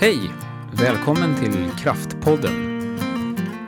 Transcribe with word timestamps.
Hej! 0.00 0.30
Välkommen 0.72 1.34
till 1.34 1.70
Kraftpodden. 1.78 2.52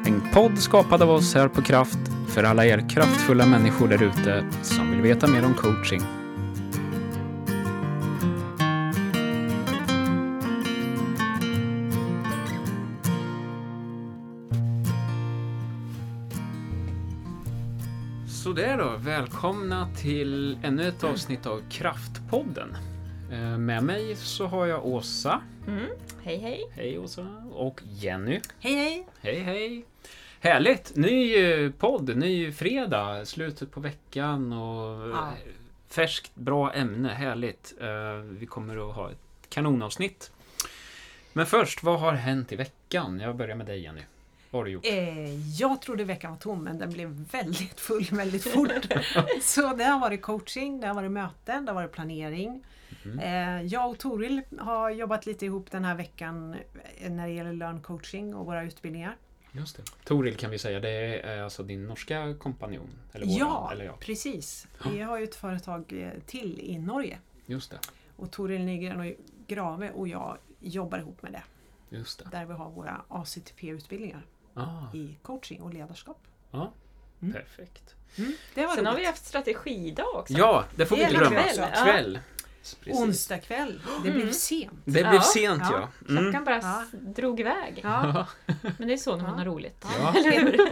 En 0.07 0.23
podd 0.35 0.59
skapad 0.59 1.03
av 1.03 1.11
oss 1.11 1.35
här 1.35 1.49
på 1.49 1.63
Kraft 1.63 1.99
för 2.29 2.45
alla 2.45 2.67
er 2.67 2.89
kraftfulla 2.89 3.47
människor 3.47 3.89
där 3.89 4.03
ute 4.03 4.47
som 4.63 4.91
vill 4.91 5.01
veta 5.01 5.27
mer 5.27 5.45
om 5.45 5.55
coaching. 5.55 6.01
Sådär 18.29 18.79
då, 18.79 18.97
välkomna 18.99 19.89
till 19.97 20.59
ännu 20.63 20.89
ett 20.89 21.05
avsnitt 21.05 21.47
av 21.47 21.61
Kraftpodden. 21.71 22.77
Eh, 23.33 23.59
med 23.59 23.85
mig 23.85 24.17
så 24.17 24.47
har 24.47 24.67
jag 24.67 24.87
Åsa. 24.87 25.41
Mm. 25.67 25.87
Hej 26.25 26.37
hej! 26.39 26.65
Hej 26.75 26.99
Åsa. 26.99 27.27
Och 27.53 27.81
Jenny. 27.85 28.41
Hej 28.61 28.75
hej! 28.75 29.07
Hej 29.21 29.39
hej! 29.41 29.85
Härligt! 30.41 30.97
Ny 30.97 31.35
eh, 31.37 31.71
podd, 31.71 32.17
ny 32.17 32.53
fredag, 32.53 33.25
slutet 33.27 33.71
på 33.71 33.81
veckan 33.81 34.53
och 34.53 35.09
Ja. 35.11 35.29
eh, 35.29 35.33
färskt, 35.89 36.35
bra 36.35 36.73
ämne, 36.73 37.09
härligt. 37.09 37.75
Eh, 37.81 38.15
Vi 38.39 38.47
kommer 38.47 38.89
att 38.91 38.95
ha 38.97 39.11
ett 39.11 39.49
kanonavsnitt. 39.49 40.33
Men 41.33 41.47
först, 41.47 41.83
vad 41.83 42.01
har 42.01 42.13
hänt 42.13 42.53
i 42.53 42.57
veckan? 42.57 43.21
Jag 43.21 43.37
börjar 43.37 43.57
med 43.57 43.67
dig 43.67 43.83
Jenny. 43.83 44.01
Har 44.53 44.65
du 44.65 44.71
gjort? 44.71 44.87
Eh, 44.87 45.35
jag 45.61 45.83
trodde 45.83 46.05
veckan 46.05 46.31
var 46.31 46.39
tom 46.39 46.65
men 46.65 46.79
den 46.79 46.91
blev 46.91 47.09
väldigt 47.09 47.81
full 47.81 48.07
väldigt 48.11 48.45
fort. 48.45 48.69
Så 49.43 49.75
det 49.77 49.85
har 49.85 50.01
varit 50.01 50.23
coaching, 50.23 50.81
det 50.81 50.87
har 50.87 50.95
varit 50.95 51.11
möten, 51.11 51.65
det 51.65 51.73
har 51.73 51.75
varit 51.75 51.93
planering. 51.93 52.65
Mm. 53.05 53.19
Eh, 53.19 53.67
jag 53.67 53.91
och 53.91 53.99
Toril 53.99 54.43
har 54.59 54.91
jobbat 54.91 55.27
lite 55.27 55.47
ihop 55.47 55.71
den 55.71 55.85
här 55.85 55.95
veckan 55.95 56.57
eh, 57.01 57.11
när 57.11 57.27
det 57.27 57.33
gäller 57.33 57.53
lönncoaching 57.53 58.35
och 58.35 58.47
våra 58.47 58.63
utbildningar. 58.63 59.17
Just 59.53 59.77
det. 59.77 59.83
Toril 60.05 60.37
kan 60.37 60.51
vi 60.51 60.59
säga, 60.59 60.81
det 60.81 61.21
är 61.21 61.43
alltså 61.43 61.63
din 61.63 61.87
norska 61.87 62.35
kompanjon? 62.35 62.89
Eller 63.13 63.27
våran, 63.27 63.39
Ja, 63.39 63.71
eller 63.73 63.85
ja, 63.85 63.97
precis. 64.01 64.67
Vi 64.93 65.01
har 65.01 65.19
ju 65.19 65.25
ett 65.25 65.35
företag 65.35 65.93
eh, 65.93 66.21
till 66.27 66.61
i 66.61 66.79
Norge. 66.79 67.19
just 67.47 67.71
det. 67.71 67.79
Och 68.17 68.31
Toril 68.31 68.65
Nygren 68.65 69.01
och 69.01 69.13
Grave 69.47 69.91
och 69.91 70.09
jag 70.09 70.39
jobbar 70.61 70.99
ihop 70.99 71.23
med 71.23 71.33
det. 71.33 71.43
Just 71.97 72.19
det. 72.19 72.29
Där 72.33 72.45
vi 72.45 72.53
har 72.53 72.71
våra 72.71 73.03
ACTP-utbildningar 73.09 74.27
Ah, 74.55 74.95
i 74.95 75.17
coaching 75.23 75.63
och 75.63 75.75
ledarskap. 75.75 76.23
ja, 76.51 76.73
Mm. 77.23 77.33
perfekt. 77.35 77.95
Mm, 78.19 78.33
det 78.55 78.67
var 78.67 78.75
Sen 78.75 78.87
har 78.87 78.93
vi 78.93 78.99
roligt. 78.99 79.09
haft 79.09 79.27
strategidag 79.27 80.15
också. 80.15 80.33
Ja, 80.35 80.65
det 80.77 80.87
får 80.87 80.97
vi 80.97 81.03
Det 81.03 81.09
inte 81.09 81.19
glömma. 81.21 81.43
kväll, 81.43 81.57
ja. 81.75 81.85
Kväll. 81.85 82.19
Precis. 82.81 83.01
Onsdag 83.01 83.39
kväll. 83.39 83.81
Det 84.05 84.11
blev 84.11 84.23
Mm. 84.23 84.33
sent. 84.33 84.73
Det 84.85 84.91
blev 84.91 85.15
Ja. 85.15 85.21
sent 85.21 85.63
ja. 85.71 85.89
Ja. 86.07 86.09
Mm. 86.13 86.23
Klockan 86.25 86.45
bara 86.45 86.57
Ja. 86.63 86.85
drog 86.93 87.41
iväg. 87.41 87.81
Ja, 87.83 88.27
Men 88.79 88.89
det 88.89 88.93
är 88.95 88.97
så 88.97 89.17
när 89.17 89.23
man 89.23 89.33
Ja. 89.33 89.39
har 89.39 89.45
roligt. 89.45 89.85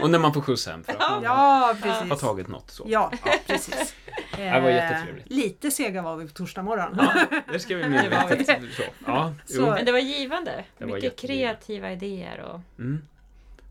Och 0.01 0.09
när 0.09 0.19
man 0.19 0.33
får 0.33 0.41
skjuts 0.41 0.67
hem 0.67 0.83
för 0.83 0.93
att 0.93 0.99
man 0.99 1.23
ja 1.23 1.75
precis. 1.81 2.09
har 2.09 2.17
tagit 2.17 2.47
något 2.47 2.71
så. 2.71 2.83
Ja, 2.87 3.11
precis. 3.47 3.95
Det 4.37 4.59
var 4.61 4.69
Eh, 4.69 4.75
jättetrevligt. 4.75 5.29
Lite 5.31 5.71
sega 5.71 6.01
var 6.01 6.15
vi 6.15 6.27
på 6.27 6.33
torsdag 6.33 6.63
morgon. 6.63 6.97
Ja, 6.97 7.25
det 7.51 7.59
ska 7.59 7.75
vi 7.75 7.89
medvetet 7.89 8.73
så. 8.75 8.83
Ja, 9.05 9.33
Så- 9.45 9.53
jo. 9.57 9.65
Men 9.65 9.85
det 9.85 9.91
var 9.91 9.99
givande. 9.99 10.65
Det 10.77 10.85
var 10.85 10.93
Mycket 10.93 11.03
jättegivande. 11.03 11.55
kreativa 11.57 11.91
idéer 11.91 12.39
och 12.41 12.59
Mm. 12.79 13.01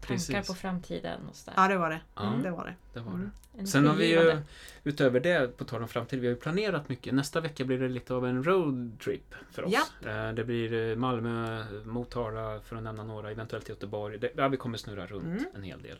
Tankar 0.00 0.14
Precis. 0.14 0.46
på 0.46 0.54
framtiden 0.54 1.20
och 1.28 1.36
sådär. 1.36 1.54
Ja, 1.56 1.68
det 1.68 1.76
var 1.78 1.90
det. 1.90 2.00
Ja, 2.14 2.22
Det 2.42 2.50
var 2.50 2.64
det. 2.64 2.74
det 2.94 3.00
var 3.00 3.12
Mm. 3.12 3.30
det. 3.52 3.66
Sen 3.66 3.86
har 3.86 3.94
vi 3.94 4.06
ju, 4.10 4.40
utöver 4.84 5.20
det, 5.20 5.56
på 5.56 5.64
tal 5.64 5.82
om 5.82 5.88
framtid, 5.88 6.20
vi 6.20 6.26
har 6.26 6.34
ju 6.34 6.40
planerat 6.40 6.88
mycket. 6.88 7.14
Nästa 7.14 7.40
vecka 7.40 7.64
blir 7.64 7.78
det 7.78 7.88
lite 7.88 8.14
av 8.14 8.26
en 8.26 8.44
roadtrip 8.44 9.34
för 9.50 9.64
oss. 9.64 9.92
Eh, 10.06 10.32
Det 10.32 10.44
blir 10.44 10.90
eh, 10.90 10.96
Malmö, 10.96 11.64
Motala, 11.84 12.60
för 12.60 12.76
att 12.76 12.82
nämna 12.82 13.04
några, 13.04 13.30
eventuellt 13.30 13.68
Göteborg. 13.68 14.18
Det, 14.18 14.30
ja, 14.36 14.48
vi 14.48 14.56
kommer 14.56 14.78
snurra 14.78 15.06
runt 15.06 15.24
Mm. 15.24 15.44
en 15.54 15.62
hel 15.62 15.82
del. 15.82 15.98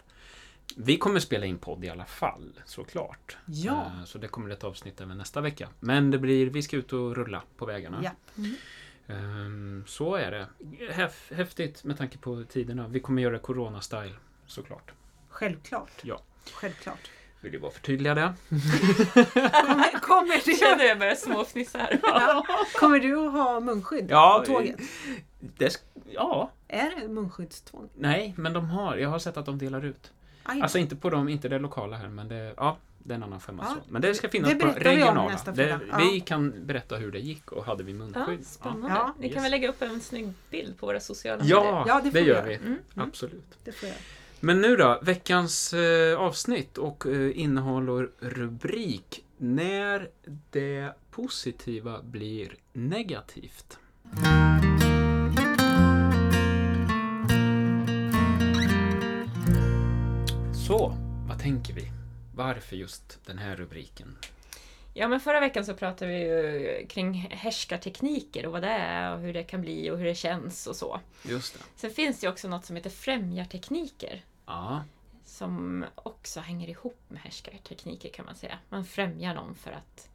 Vi 0.77 0.99
kommer 0.99 1.21
spela 1.21 1.47
in 1.47 1.59
podd 1.59 1.85
i 1.85 1.89
alla 1.89 2.05
fall, 2.05 2.53
såklart. 2.65 3.37
Ja. 3.47 3.73
Eh, 3.99 4.05
Så 4.05 4.19
det 4.19 4.29
kommer 4.29 4.51
ett 4.51 4.65
avsnitt 4.65 5.01
även 5.01 5.19
nästa 5.19 5.41
vecka. 5.41 5.69
Men 5.81 6.11
det 6.11 6.19
blir, 6.19 6.51
vi 6.51 6.63
ska 6.63 6.77
ut 6.77 6.93
och 6.93 7.17
rulla 7.17 7.43
på 7.57 7.67
vägarna. 7.67 8.01
Ja. 8.05 8.11
Ehm, 8.39 8.55
Så 9.87 10.15
är 10.15 10.31
det. 10.31 10.47
Häf, 10.93 11.33
häftigt 11.35 11.85
med 11.85 11.99
tanke 11.99 12.19
på 12.19 12.45
tiderna. 12.49 12.89
Vi 12.89 13.01
kommer 13.01 13.23
göra 13.23 13.39
Corona-style, 13.39 14.15
såklart. 14.47 14.93
Självklart. 15.29 15.91
Ja. 16.03 16.21
Självklart. 16.53 17.11
Vill 17.41 17.53
ju 17.53 17.61
bara 17.61 17.71
förtydliga 17.71 18.15
det. 18.15 18.35
Kommer, 18.49 20.01
kommer, 20.01 20.45
du, 20.45 20.85
jag 20.87 20.99
började 20.99 21.17
småfnissa 21.17 21.79
här. 21.79 22.01
ja, 22.03 22.45
kommer 22.79 23.01
du 23.01 23.27
att 23.27 23.33
ha 23.33 23.61
munskydd 23.61 24.07
Ja, 24.11 24.45
på 24.47 24.53
tåget? 24.53 24.77
Det, 25.41 25.83
ja, 26.11 26.51
Är 26.69 27.01
det 27.01 27.09
munsskyddstvång? 27.09 27.89
nej, 27.97 28.35
men 28.37 28.53
de 28.53 28.71
har. 28.71 28.97
Jag 28.97 29.09
har 29.09 29.19
sett 29.19 29.37
att 29.37 29.47
de 29.47 29.59
delar 29.59 29.85
ut. 29.85 30.13
Aj, 30.51 30.61
Alltså 30.61 30.79
inte 30.79 30.97
på 30.97 31.11
dem, 31.11 31.29
inte 31.29 31.49
det 31.49 31.59
lokala 31.59 31.97
här, 31.97 32.09
men 32.09 32.29
det, 32.29 32.55
ja, 32.57 32.77
det 32.99 33.13
är 33.13 33.17
en 33.17 33.23
annan 33.23 33.41
femma. 33.41 33.63
Ja, 33.69 33.75
så. 33.75 33.93
Men 33.93 34.03
det 34.03 34.15
ska 34.15 34.29
finnas 34.29 34.51
det 34.51 34.57
på 34.57 34.67
vi 34.67 34.73
regionala. 34.73 35.33
nästa 35.33 35.53
det. 35.53 35.81
Ja. 35.91 35.99
Vi 35.99 36.21
kan 36.21 36.67
berätta 36.67 36.97
hur 36.97 37.13
det 37.13 37.19
gick 37.19 37.53
och 37.53 37.65
hade 37.65 37.83
vi 37.85 37.93
Ja, 37.93 37.99
munskydd. 37.99 38.47
spännande. 38.47 38.89
Ja. 38.89 39.15
Ni 39.19 39.29
kan 39.29 39.35
Yes. 39.37 39.45
väl 39.45 39.51
lägga 39.51 39.69
upp 39.69 39.83
en 39.83 40.01
snygg 40.01 40.33
bild 40.51 40.79
på 40.79 40.87
våra 40.87 41.01
sociala 41.01 41.43
Ja, 41.45 41.63
medier? 41.63 41.85
Ja, 41.87 41.95
det 41.95 42.11
det, 42.11 42.11
får 42.11 42.19
vi 42.25 42.31
gör 42.31 42.47
vi. 42.47 42.55
Mm. 42.55 42.79
Absolut. 42.95 43.59
det 43.65 43.73
får 43.73 43.89
jag. 43.89 43.99
Men 44.41 44.61
nu 44.61 44.77
då, 44.77 44.99
veckans 45.03 45.73
eh, 45.73 46.19
avsnitt 46.21 46.79
och 46.79 47.07
eh, 47.07 47.39
innehåll 47.41 47.91
och 47.91 48.09
rubrik. 48.21 49.25
När 49.37 50.09
det 50.51 50.93
positiva 51.11 52.03
blir 52.03 52.55
negativt. 52.73 53.79
Så, 60.71 60.95
vad 61.29 61.39
tänker 61.39 61.75
vi? 61.75 61.91
Varför 62.35 62.77
just 62.77 63.27
den 63.27 63.39
här 63.39 63.57
rubriken? 63.57 64.17
Ja, 64.95 65.09
men 65.09 65.21
förra 65.21 65.41
veckan 65.41 65.65
så 65.65 65.75
pratade 65.75 66.11
vi 66.11 66.19
ju 66.19 66.87
kring 66.87 67.15
härskartekniker 67.31 68.47
och 68.47 68.53
vad 68.53 68.63
det 68.63 68.69
är 68.69 69.15
och 69.15 69.21
hur 69.21 69.33
det 69.33 69.43
kan 69.43 69.61
bli 69.61 69.91
och 69.91 69.99
hur 69.99 70.05
det 70.05 70.15
känns 70.15 70.67
och 70.67 70.77
så. 70.77 71.01
Just 71.23 71.55
det. 71.55 71.61
Sen 71.77 71.91
finns 71.91 72.21
det 72.21 72.27
ju 72.27 72.33
också 72.33 72.49
något 72.49 72.65
som 72.65 72.77
heter 72.77 72.91
främjartekniker. 72.91 74.25
Ja, 74.47 74.85
som 75.25 75.85
också 75.95 76.41
hänger 76.41 76.69
ihop 76.69 77.01
med 77.09 77.21
härskartekniker 77.21 78.11
kan 78.11 78.25
man 78.25 78.35
säga. 78.35 78.59
Man 78.69 78.85
främjar 78.85 79.35
någon 79.35 79.55
för 79.55 79.71
att 79.71 80.09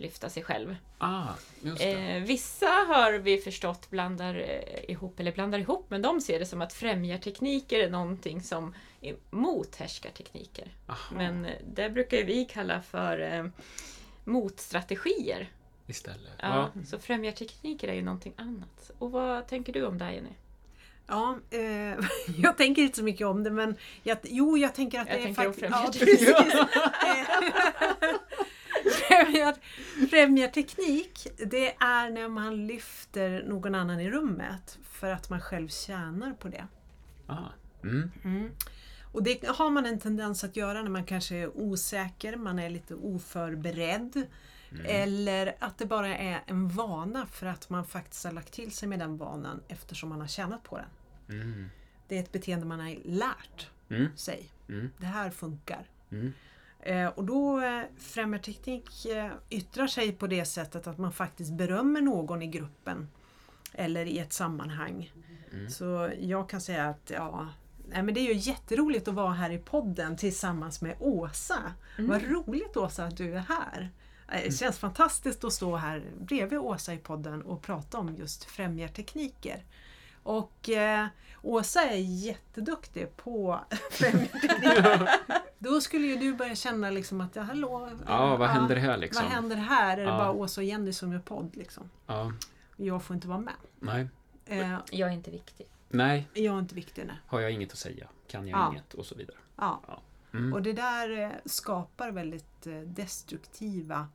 lyfta 0.00 0.30
sig 0.30 0.42
själv. 0.42 0.76
ah, 0.98 1.28
just 1.60 1.78
det. 1.78 2.16
Eh, 2.16 2.22
vissa 2.22 2.66
har 2.66 3.12
vi 3.12 3.38
förstått 3.38 3.90
blandar 3.90 4.34
eh, 4.34 4.90
ihop, 4.90 5.20
eller 5.20 5.32
blandar 5.32 5.58
ihop, 5.58 5.86
men 5.88 6.02
de 6.02 6.20
ser 6.20 6.38
det 6.38 6.46
som 6.46 6.62
att 6.62 6.72
främjartekniker 6.72 7.80
är 7.80 7.90
någonting 7.90 8.42
som 8.42 8.74
är 9.00 9.16
mot 9.30 9.76
härskartekniker. 9.76 10.68
Aha, 10.86 11.14
Men 11.16 11.44
eh, 11.44 11.52
det 11.74 11.90
brukar 11.90 12.24
vi 12.24 12.44
kalla 12.44 12.82
för 12.82 13.20
eh, 13.20 13.46
motstrategier. 14.24 15.50
istället. 15.86 16.32
Ja, 16.38 16.70
Ja. 16.74 16.82
Så 16.86 16.98
främjartekniker 16.98 17.88
är 17.88 17.94
ju 17.94 18.02
någonting 18.02 18.32
annat. 18.36 18.90
Och 18.98 19.10
vad 19.10 19.48
tänker 19.48 19.72
du 19.72 19.86
om 19.86 19.98
det 19.98 20.12
Jenny? 20.14 20.32
Ja, 21.06 21.38
eh, 21.50 21.94
jag 22.38 22.56
tänker 22.56 22.82
inte 22.82 22.98
så 22.98 23.04
mycket 23.04 23.26
om 23.26 23.44
det 23.44 23.50
men 23.50 23.76
jag, 24.02 24.18
jo, 24.22 24.58
jag 24.58 24.74
tänker 24.74 25.00
att 25.00 25.08
Jag 25.08 25.16
det 25.16 25.20
är 25.20 25.24
tänker 25.24 25.46
om 25.46 25.52
faktiskt... 25.52 25.72
Ja, 25.72 25.90
precis. 26.06 26.34
Främjar, 28.92 29.54
främjarteknik, 30.10 31.26
det 31.46 31.74
är 31.74 32.10
när 32.10 32.28
man 32.28 32.66
lyfter 32.66 33.42
någon 33.46 33.74
annan 33.74 34.00
i 34.00 34.10
rummet 34.10 34.78
för 34.82 35.10
att 35.12 35.30
man 35.30 35.40
själv 35.40 35.68
tjänar 35.68 36.32
på 36.32 36.48
det. 36.48 36.66
Ah, 37.26 37.48
mm. 37.82 38.10
Mm. 38.24 38.50
Och 39.12 39.22
det 39.22 39.46
har 39.48 39.70
man 39.70 39.86
en 39.86 40.00
tendens 40.00 40.44
att 40.44 40.56
göra 40.56 40.82
när 40.82 40.90
man 40.90 41.04
kanske 41.04 41.36
är 41.36 41.56
osäker, 41.56 42.36
man 42.36 42.58
är 42.58 42.70
lite 42.70 42.94
oförberedd. 42.94 44.26
Mm. 44.70 44.86
Eller 44.88 45.56
att 45.58 45.78
det 45.78 45.86
bara 45.86 46.16
är 46.16 46.42
en 46.46 46.68
vana 46.68 47.26
för 47.26 47.46
att 47.46 47.70
man 47.70 47.84
faktiskt 47.84 48.24
har 48.24 48.32
lagt 48.32 48.52
till 48.52 48.72
sig 48.72 48.88
med 48.88 48.98
den 48.98 49.16
vanan 49.16 49.60
eftersom 49.68 50.08
man 50.08 50.20
har 50.20 50.28
tjänat 50.28 50.62
på 50.62 50.78
den. 50.78 51.40
Mm. 51.40 51.70
Det 52.08 52.16
är 52.16 52.20
ett 52.20 52.32
beteende 52.32 52.66
man 52.66 52.80
har 52.80 52.96
lärt 53.04 53.70
Mm. 53.90 54.16
sig. 54.16 54.48
Mm. 54.68 54.90
Det 54.98 55.06
här 55.06 55.30
funkar. 55.30 55.86
Mm. 56.84 57.06
Eh, 57.06 57.08
och 57.08 57.24
då 57.24 57.60
eh, 57.60 57.82
främjarteknik 57.98 59.06
eh, 59.06 59.30
yttrar 59.50 59.86
sig 59.86 60.12
på 60.12 60.26
det 60.26 60.44
sättet 60.44 60.86
att 60.86 60.98
man 60.98 61.12
faktiskt 61.12 61.52
berömmer 61.52 62.00
någon 62.00 62.42
i 62.42 62.46
gruppen 62.46 63.08
eller 63.72 64.06
i 64.06 64.18
ett 64.18 64.32
sammanhang. 64.32 65.12
Mm. 65.52 65.70
Så 65.70 66.10
jag 66.20 66.48
kan 66.48 66.60
säga 66.60 66.88
att 66.88 67.10
ja, 67.14 67.48
nej, 67.88 68.02
men 68.02 68.14
det 68.14 68.20
är 68.20 68.34
ju 68.34 68.34
jätteroligt 68.34 69.08
att 69.08 69.14
vara 69.14 69.32
här 69.32 69.50
i 69.50 69.58
podden 69.58 70.16
tillsammans 70.16 70.82
med 70.82 70.96
Åsa. 71.00 71.58
Vad 71.98 72.22
roligt 72.22 72.76
Åsa 72.76 73.04
att 73.04 73.16
du 73.16 73.34
är 73.34 73.44
här! 73.48 73.90
Det 74.44 74.56
känns 74.56 74.78
fantastiskt 74.78 75.44
att 75.44 75.52
stå 75.52 75.76
här 75.76 76.04
bredvid 76.20 76.58
Åsa 76.58 76.94
i 76.94 76.98
podden 76.98 77.42
och 77.42 77.62
prata 77.62 77.98
om 77.98 78.14
just 78.14 78.44
främjartekniker. 78.44 79.64
Och 80.22 80.68
eh, 80.68 81.06
Åsa 81.42 81.82
är 81.82 81.96
jätteduktig 81.96 83.16
på 83.16 83.60
främjarteknik. 83.90 85.08
Då 85.64 85.80
skulle 85.80 86.06
ju 86.06 86.16
du 86.16 86.34
börja 86.34 86.54
känna 86.54 86.90
liksom 86.90 87.20
att 87.20 87.36
ja, 87.36 87.42
hallå, 87.42 87.90
Ja, 88.06 88.36
vad 88.36 88.48
händer 88.48 88.76
här 88.76 88.96
liksom? 88.96 89.24
vad 89.24 89.32
händer 89.32 89.56
här? 89.56 89.92
Är 89.98 90.04
det 90.04 90.10
Ja. 90.10 90.18
bara 90.18 90.32
Åsa 90.32 90.60
och 90.60 90.64
Jenny 90.64 90.92
som 90.92 91.12
gör 91.12 91.18
podd? 91.20 91.56
Liksom? 91.56 91.90
Ja, 92.06 92.32
Jag 92.76 93.02
får 93.02 93.14
inte 93.16 93.28
vara 93.28 93.38
med. 93.38 93.54
nej. 93.80 94.08
Eh, 94.46 94.76
Jag 94.90 95.08
är 95.08 95.12
inte 95.12 95.30
viktig. 95.30 95.66
Nej, 95.88 96.28
jag 96.34 96.54
är 96.54 96.58
inte 96.58 96.74
viktig. 96.74 97.06
Nej. 97.06 97.16
har 97.26 97.40
jag 97.40 97.50
inget 97.50 97.72
att 97.72 97.78
säga? 97.78 98.08
Kan 98.28 98.48
jag 98.48 98.58
Ja. 98.60 98.70
inget? 98.70 98.94
Och 98.94 99.06
så 99.06 99.14
vidare. 99.14 99.36
Ja. 99.56 99.80
Mm. 100.32 100.52
Och 100.52 100.62
det 100.62 100.72
där 100.72 101.18
eh, 101.22 101.30
skapar 101.44 102.10
väldigt 102.10 102.66
eh, 102.66 102.74
destruktiva 102.80 104.08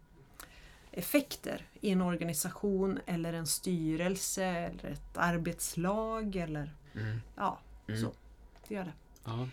effekter 0.92 1.66
i 1.82 1.90
en 1.92 2.02
organisation 2.02 3.00
eller 3.06 3.34
en 3.34 3.48
styrelse 3.48 4.44
eller 4.46 4.90
ett 4.90 5.18
arbetslag 5.18 6.36
eller 6.36 6.74
Mm. 6.96 7.22
ja, 7.36 7.60
Mm. 7.88 8.02
så. 8.02 8.12
Det 8.68 8.76
gör 8.76 8.84
det. 8.84 8.94
Ja. 9.26 9.48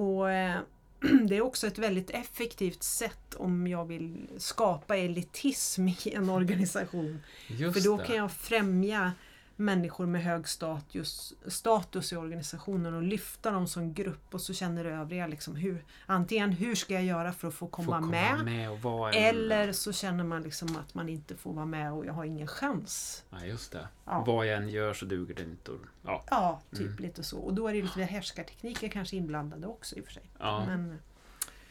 Och 0.00 0.30
eh, 0.30 0.60
det 1.28 1.36
är 1.36 1.40
också 1.40 1.66
ett 1.66 1.78
väldigt 1.78 2.10
effektivt 2.10 2.82
sätt 2.82 3.34
om 3.36 3.66
jag 3.66 3.84
vill 3.84 4.28
skapa 4.38 4.96
elitism 4.96 5.88
i 5.88 5.96
en 6.04 6.30
organisation. 6.30 7.18
Just 7.46 7.78
För 7.78 7.84
då 7.84 7.96
det. 7.96 8.04
kan 8.04 8.16
jag 8.16 8.32
främja 8.32 9.12
människor 9.56 10.06
med 10.06 10.22
hög 10.22 10.48
status, 10.48 11.34
status 11.46 12.12
i 12.12 12.16
organisationen 12.16 12.94
och 12.94 13.02
lyfta 13.02 13.50
dem 13.50 13.66
som 13.66 13.94
grupp 13.94 14.34
och 14.34 14.40
så 14.40 14.54
känner 14.54 14.84
övriga 14.84 15.26
liksom 15.26 15.56
hur, 15.56 15.84
antingen 16.06 16.52
hur 16.52 16.74
ska 16.74 16.94
jag 16.94 17.04
göra 17.04 17.32
för 17.32 17.48
att 17.48 17.54
få 17.54 17.66
komma, 17.66 18.00
Få 18.00 18.06
med 18.44 18.70
och 18.70 18.82
vara 18.82 19.12
en... 19.12 19.24
eller 19.36 19.72
så 19.72 19.92
känner 19.92 20.24
man 20.24 20.42
liksom 20.42 20.76
att 20.76 20.94
man 20.94 21.08
inte 21.08 21.36
får 21.36 21.52
vara 21.52 21.66
med 21.66 21.92
och 21.92 22.06
jag 22.06 22.12
har 22.12 22.24
ingen 22.24 22.46
chans. 22.46 23.24
Ja, 23.30 23.44
just 23.44 23.72
det. 23.72 23.88
Ja. 24.04 24.24
Vad 24.26 24.46
jag 24.46 24.56
än 24.56 24.68
gör 24.68 24.94
så 24.94 25.04
duger 25.04 25.34
det 25.34 25.42
inte. 25.42 25.72
Ja. 26.02 26.24
Ja, 26.30 26.60
typ 26.70 26.80
Mm. 26.80 26.96
lite 27.02 27.22
så. 27.22 27.38
Och 27.38 27.54
då 27.54 27.68
är 27.68 27.72
det 27.74 27.82
lite 27.82 28.02
härskartekniker 28.02 28.88
kanske 28.88 29.16
inblandade 29.16 29.66
också 29.66 29.96
i 29.96 30.00
och 30.00 30.04
för 30.04 30.12
sig. 30.12 30.22
ja, 30.38 30.64
Men 30.66 30.98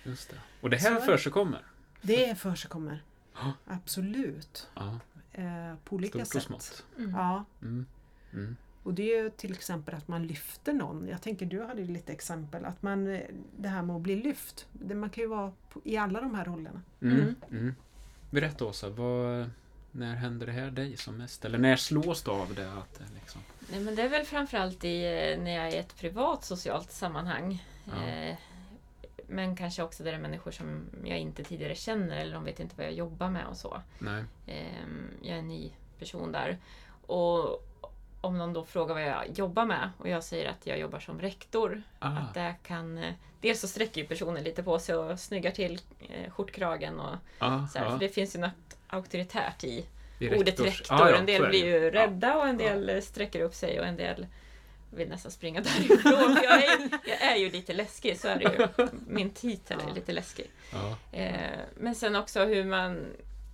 just 0.03 0.29
det. 0.29 0.35
Och 0.61 0.69
det 0.69 0.77
här 0.77 0.91
är 0.91 0.95
det. 0.95 1.01
försigkommer. 1.01 1.61
det 2.01 2.35
försigkommer. 2.39 3.03
Ja. 3.35 3.53
Absolut. 3.67 4.69
Ja, 4.75 4.99
Eh, 5.33 5.75
på 5.83 5.95
olika 5.95 6.25
stort 6.25 6.35
och 6.35 6.41
sätt. 6.41 6.43
smått. 6.43 6.85
Mm. 6.97 7.11
Ja, 7.11 7.45
Mm. 7.61 7.85
Mm. 8.33 8.55
och 8.83 8.93
det 8.93 9.13
är 9.13 9.23
ju 9.23 9.29
till 9.29 9.51
exempel 9.53 9.95
att 9.95 10.07
man 10.07 10.27
lyfter 10.27 10.73
någon. 10.73 11.07
Jag 11.07 11.21
tänker 11.21 11.45
du 11.45 11.63
hade 11.63 11.81
ju 11.81 11.87
lite 11.87 12.11
exempel. 12.13 12.65
Att 12.65 12.81
man, 12.81 13.07
eh, 13.15 13.21
det 13.57 13.67
här 13.69 13.81
med 13.81 13.95
att 13.95 14.01
bli 14.01 14.15
lyft. 14.15 14.67
Det, 14.71 14.95
man 14.95 15.09
kan 15.09 15.21
ju 15.21 15.27
vara 15.27 15.51
på, 15.69 15.81
i 15.83 15.97
alla 15.97 16.21
de 16.21 16.35
här 16.35 16.45
rollerna. 16.45 16.81
Mm. 17.01 17.17
Mm. 17.19 17.35
Mm. 17.51 17.75
Berätta 18.31 18.65
Åsa, 18.65 18.89
vad, 18.89 19.49
när 19.91 20.15
händer 20.15 20.45
det 20.45 20.51
här 20.51 20.71
dig 20.71 20.97
som 20.97 21.17
mest? 21.17 21.45
Eller 21.45 21.57
när 21.57 21.75
slås 21.75 22.23
du 22.23 22.31
av 22.31 22.53
det? 22.55 22.71
Att, 22.73 22.93
det 22.99 23.05
liksom... 23.15 23.41
Nej, 23.71 23.79
men 23.79 23.95
det 23.95 24.01
är 24.01 24.09
väl 24.09 24.25
framförallt 24.25 24.83
i, 24.83 25.03
eh, 25.03 25.43
när 25.43 25.51
jag 25.51 25.67
är 25.67 25.75
i 25.75 25.77
ett 25.77 25.95
privat 25.97 26.43
socialt 26.45 26.91
sammanhang. 26.91 27.65
Ja. 27.85 28.07
Eh, 28.07 28.35
men 29.31 29.55
kanske 29.55 29.83
också 29.83 30.03
där 30.03 30.11
det 30.11 30.17
är 30.17 30.21
människor 30.21 30.51
som 30.51 30.85
jag 31.03 31.19
inte 31.19 31.43
tidigare 31.43 31.75
känner 31.75 32.17
eller 32.17 32.33
de 32.33 32.43
vet 32.43 32.59
inte 32.59 32.75
vad 32.77 32.85
jag 32.85 32.93
jobbar 32.93 33.29
med 33.29 33.45
och 33.47 33.57
så. 33.57 33.81
Nej. 33.99 34.23
Eh, 34.47 34.85
jag 35.21 35.35
är 35.35 35.39
en 35.39 35.47
ny 35.47 35.71
person 35.99 36.31
där. 36.31 36.57
Och 37.07 37.67
om 38.21 38.37
någon 38.37 38.53
då 38.53 38.65
frågar 38.65 38.93
vad 38.93 39.03
jag 39.03 39.39
jobbar 39.39 39.65
med 39.65 39.89
och 39.97 40.09
jag 40.09 40.23
säger 40.23 40.49
att 40.49 40.67
jag 40.67 40.79
jobbar 40.79 40.99
som 40.99 41.21
rektor. 41.21 41.83
Ah, 41.99 42.07
Att 42.07 42.33
det 42.33 42.55
kan... 42.63 43.05
Dels 43.41 43.59
så 43.61 43.67
sträcker 43.67 44.03
personen 44.03 44.43
lite 44.43 44.63
på 44.63 44.79
sig 44.79 44.95
och 44.95 45.19
snyggar 45.19 45.51
till 45.51 45.81
eh, 45.99 46.31
skjortkragen 46.31 46.99
och 46.99 47.15
ah, 47.39 47.67
så 47.67 47.79
här, 47.79 47.85
ja. 47.85 47.91
för 47.91 47.99
det 47.99 48.09
finns 48.09 48.35
ju 48.35 48.39
något 48.39 48.77
auktoritärt 48.87 49.63
i 49.63 49.85
I 50.19 50.29
ordet 50.35 50.59
rektors- 50.59 50.65
rektor. 50.65 50.95
Ah, 50.95 51.09
en 51.17 51.25
del 51.25 51.47
blir 51.49 51.65
ju 51.65 51.91
rädda 51.91 52.37
och 52.37 52.47
en 52.47 52.57
del 52.57 53.01
sträcker 53.01 53.41
upp 53.41 53.53
sig 53.55 53.79
och 53.79 53.85
en 53.85 53.97
del 53.97 54.27
vill 54.91 55.09
nästan 55.09 55.31
springa 55.31 55.61
därifrån. 55.61 56.35
För 56.35 56.43
jag, 56.43 56.63
är, 56.63 56.89
jag 57.05 57.21
är 57.21 57.35
ju 57.35 57.49
lite 57.49 57.73
läskig, 57.73 58.19
så 58.19 58.27
är 58.27 58.39
det 58.39 58.43
ju. 58.43 58.87
Min 59.07 59.29
titel 59.29 59.79
är 59.89 59.95
lite 59.95 60.11
läskig. 60.11 60.51
Ja. 60.71 61.17
Eh, 61.17 61.59
men 61.77 61.95
sen 61.95 62.15
också 62.15 62.45
hur 62.45 62.63
man 62.63 63.05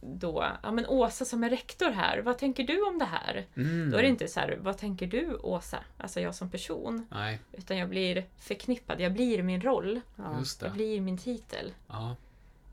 då, 0.01 0.45
ja 0.63 0.71
men 0.71 0.85
Åsa 0.85 1.25
som 1.25 1.43
är 1.43 1.49
rektor 1.49 1.89
här, 1.89 2.19
vad 2.21 2.37
tänker 2.37 2.63
du 2.63 2.83
om 2.83 2.99
det 2.99 3.05
här? 3.05 3.45
Mm. 3.55 3.91
Då 3.91 3.97
är 3.97 4.01
det 4.01 4.07
inte 4.07 4.27
så 4.27 4.39
här, 4.39 4.57
vad 4.61 4.77
tänker 4.77 5.07
du 5.07 5.35
Åsa? 5.35 5.79
Alltså 5.97 6.19
jag 6.19 6.35
som 6.35 6.49
person. 6.49 7.07
Nej, 7.11 7.39
Utan 7.51 7.77
jag 7.77 7.89
blir 7.89 8.25
förknippad, 8.37 9.01
jag 9.01 9.13
blir 9.13 9.43
min 9.43 9.61
roll. 9.61 10.01
Ja. 10.15 10.43
Jag 10.61 10.71
blir 10.71 11.01
min 11.01 11.17
titel. 11.17 11.73
Ja. 11.87 12.15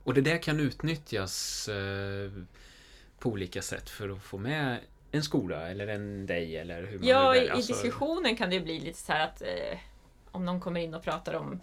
Och 0.04 0.14
det 0.14 0.20
där 0.20 0.38
kan 0.38 0.60
utnyttjas 0.60 1.68
eh, 1.68 2.32
på 3.18 3.30
olika 3.30 3.62
sätt 3.62 3.90
för 3.90 4.08
att 4.08 4.22
få 4.22 4.38
med 4.38 4.78
en 5.16 5.22
skola 5.22 5.68
eller 5.70 5.88
en 5.88 6.26
dig 6.26 6.56
eller 6.56 6.82
hur 6.82 6.98
man 6.98 7.08
Ja, 7.08 7.34
i, 7.34 7.38
väljer. 7.38 7.52
i 7.52 7.56
Alltså, 7.56 7.72
diskussionen 7.72 8.36
kan 8.36 8.50
det 8.50 8.60
bli 8.60 8.80
lite 8.80 8.98
så 8.98 9.12
här 9.12 9.24
att 9.24 9.42
eh, 9.42 9.78
om 10.30 10.44
någon 10.44 10.60
kommer 10.60 10.80
in 10.80 10.94
och 10.94 11.02
pratar 11.02 11.34
om 11.34 11.60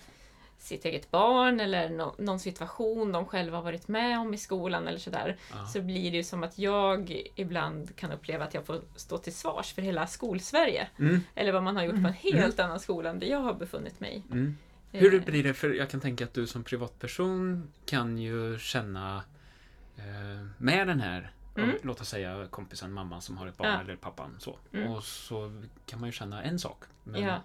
sitt 0.57 0.86
eget 0.86 1.12
barn 1.12 1.59
eller 1.59 1.89
nå- 1.89 2.15
någon 2.18 2.39
situation 2.39 3.12
de 3.12 3.25
själva 3.25 3.57
har 3.57 3.63
varit 3.63 3.88
med 3.88 4.19
om 4.19 4.33
i 4.33 4.38
skolan 4.38 4.88
eller 4.88 5.00
sådär. 5.00 5.38
Ja. 5.51 5.65
Så 5.65 5.81
blir 5.81 6.12
det 6.12 6.18
ju 6.18 6.24
som 6.24 6.44
att 6.44 6.57
jag 6.57 7.21
ibland 7.36 7.95
kan 7.95 8.12
uppleva 8.12 8.45
att 8.45 8.53
jag 8.53 8.65
får 8.65 8.81
stå 8.95 9.18
till 9.18 9.33
svars 9.36 9.74
för 9.74 9.81
hela 9.81 10.07
skolsverige. 10.07 10.88
Mm, 11.00 11.21
Eller 11.36 11.51
vad 11.51 11.63
man 11.63 11.75
har 11.75 11.83
gjort 11.83 12.01
på 12.01 12.07
en 12.07 12.13
helt 12.13 12.59
annan 12.59 12.80
skola 12.80 13.09
än 13.09 13.19
där 13.19 13.27
jag 13.27 13.39
har 13.39 13.54
befunnit 13.54 14.00
mig. 14.00 14.24
mm. 14.31 14.57
Eh, 14.94 15.00
Hur 15.01 15.19
blir 15.19 15.44
det? 15.44 15.54
För 15.54 15.74
jag 15.74 15.89
kan 15.89 16.00
tänka 16.00 16.24
att 16.24 16.33
du 16.33 16.47
som 16.47 16.63
privatperson 16.63 17.71
kan 17.86 18.18
ju 18.18 18.59
känna 18.59 19.24
eh, 19.97 20.45
med 20.57 20.88
den 20.88 21.00
här, 21.01 21.31
Mm. 21.57 21.75
låt 21.83 22.01
oss 22.01 22.09
säga 22.09 22.48
kompisen, 22.50 22.92
mamman 22.94 23.21
som 23.21 23.38
har 23.38 23.48
ett 23.48 23.57
barn 23.57 23.69
Ja. 23.74 23.80
eller 23.81 23.95
pappan. 23.95 24.36
Så. 24.39 24.56
Mm. 24.74 24.92
Och 24.92 25.03
så 25.03 25.62
kan 25.86 26.00
man 26.00 26.09
ju 26.09 26.13
känna 26.13 26.44
en 26.44 26.59
sak. 26.59 26.83
Men, 27.03 27.21
Ja. 27.24 27.38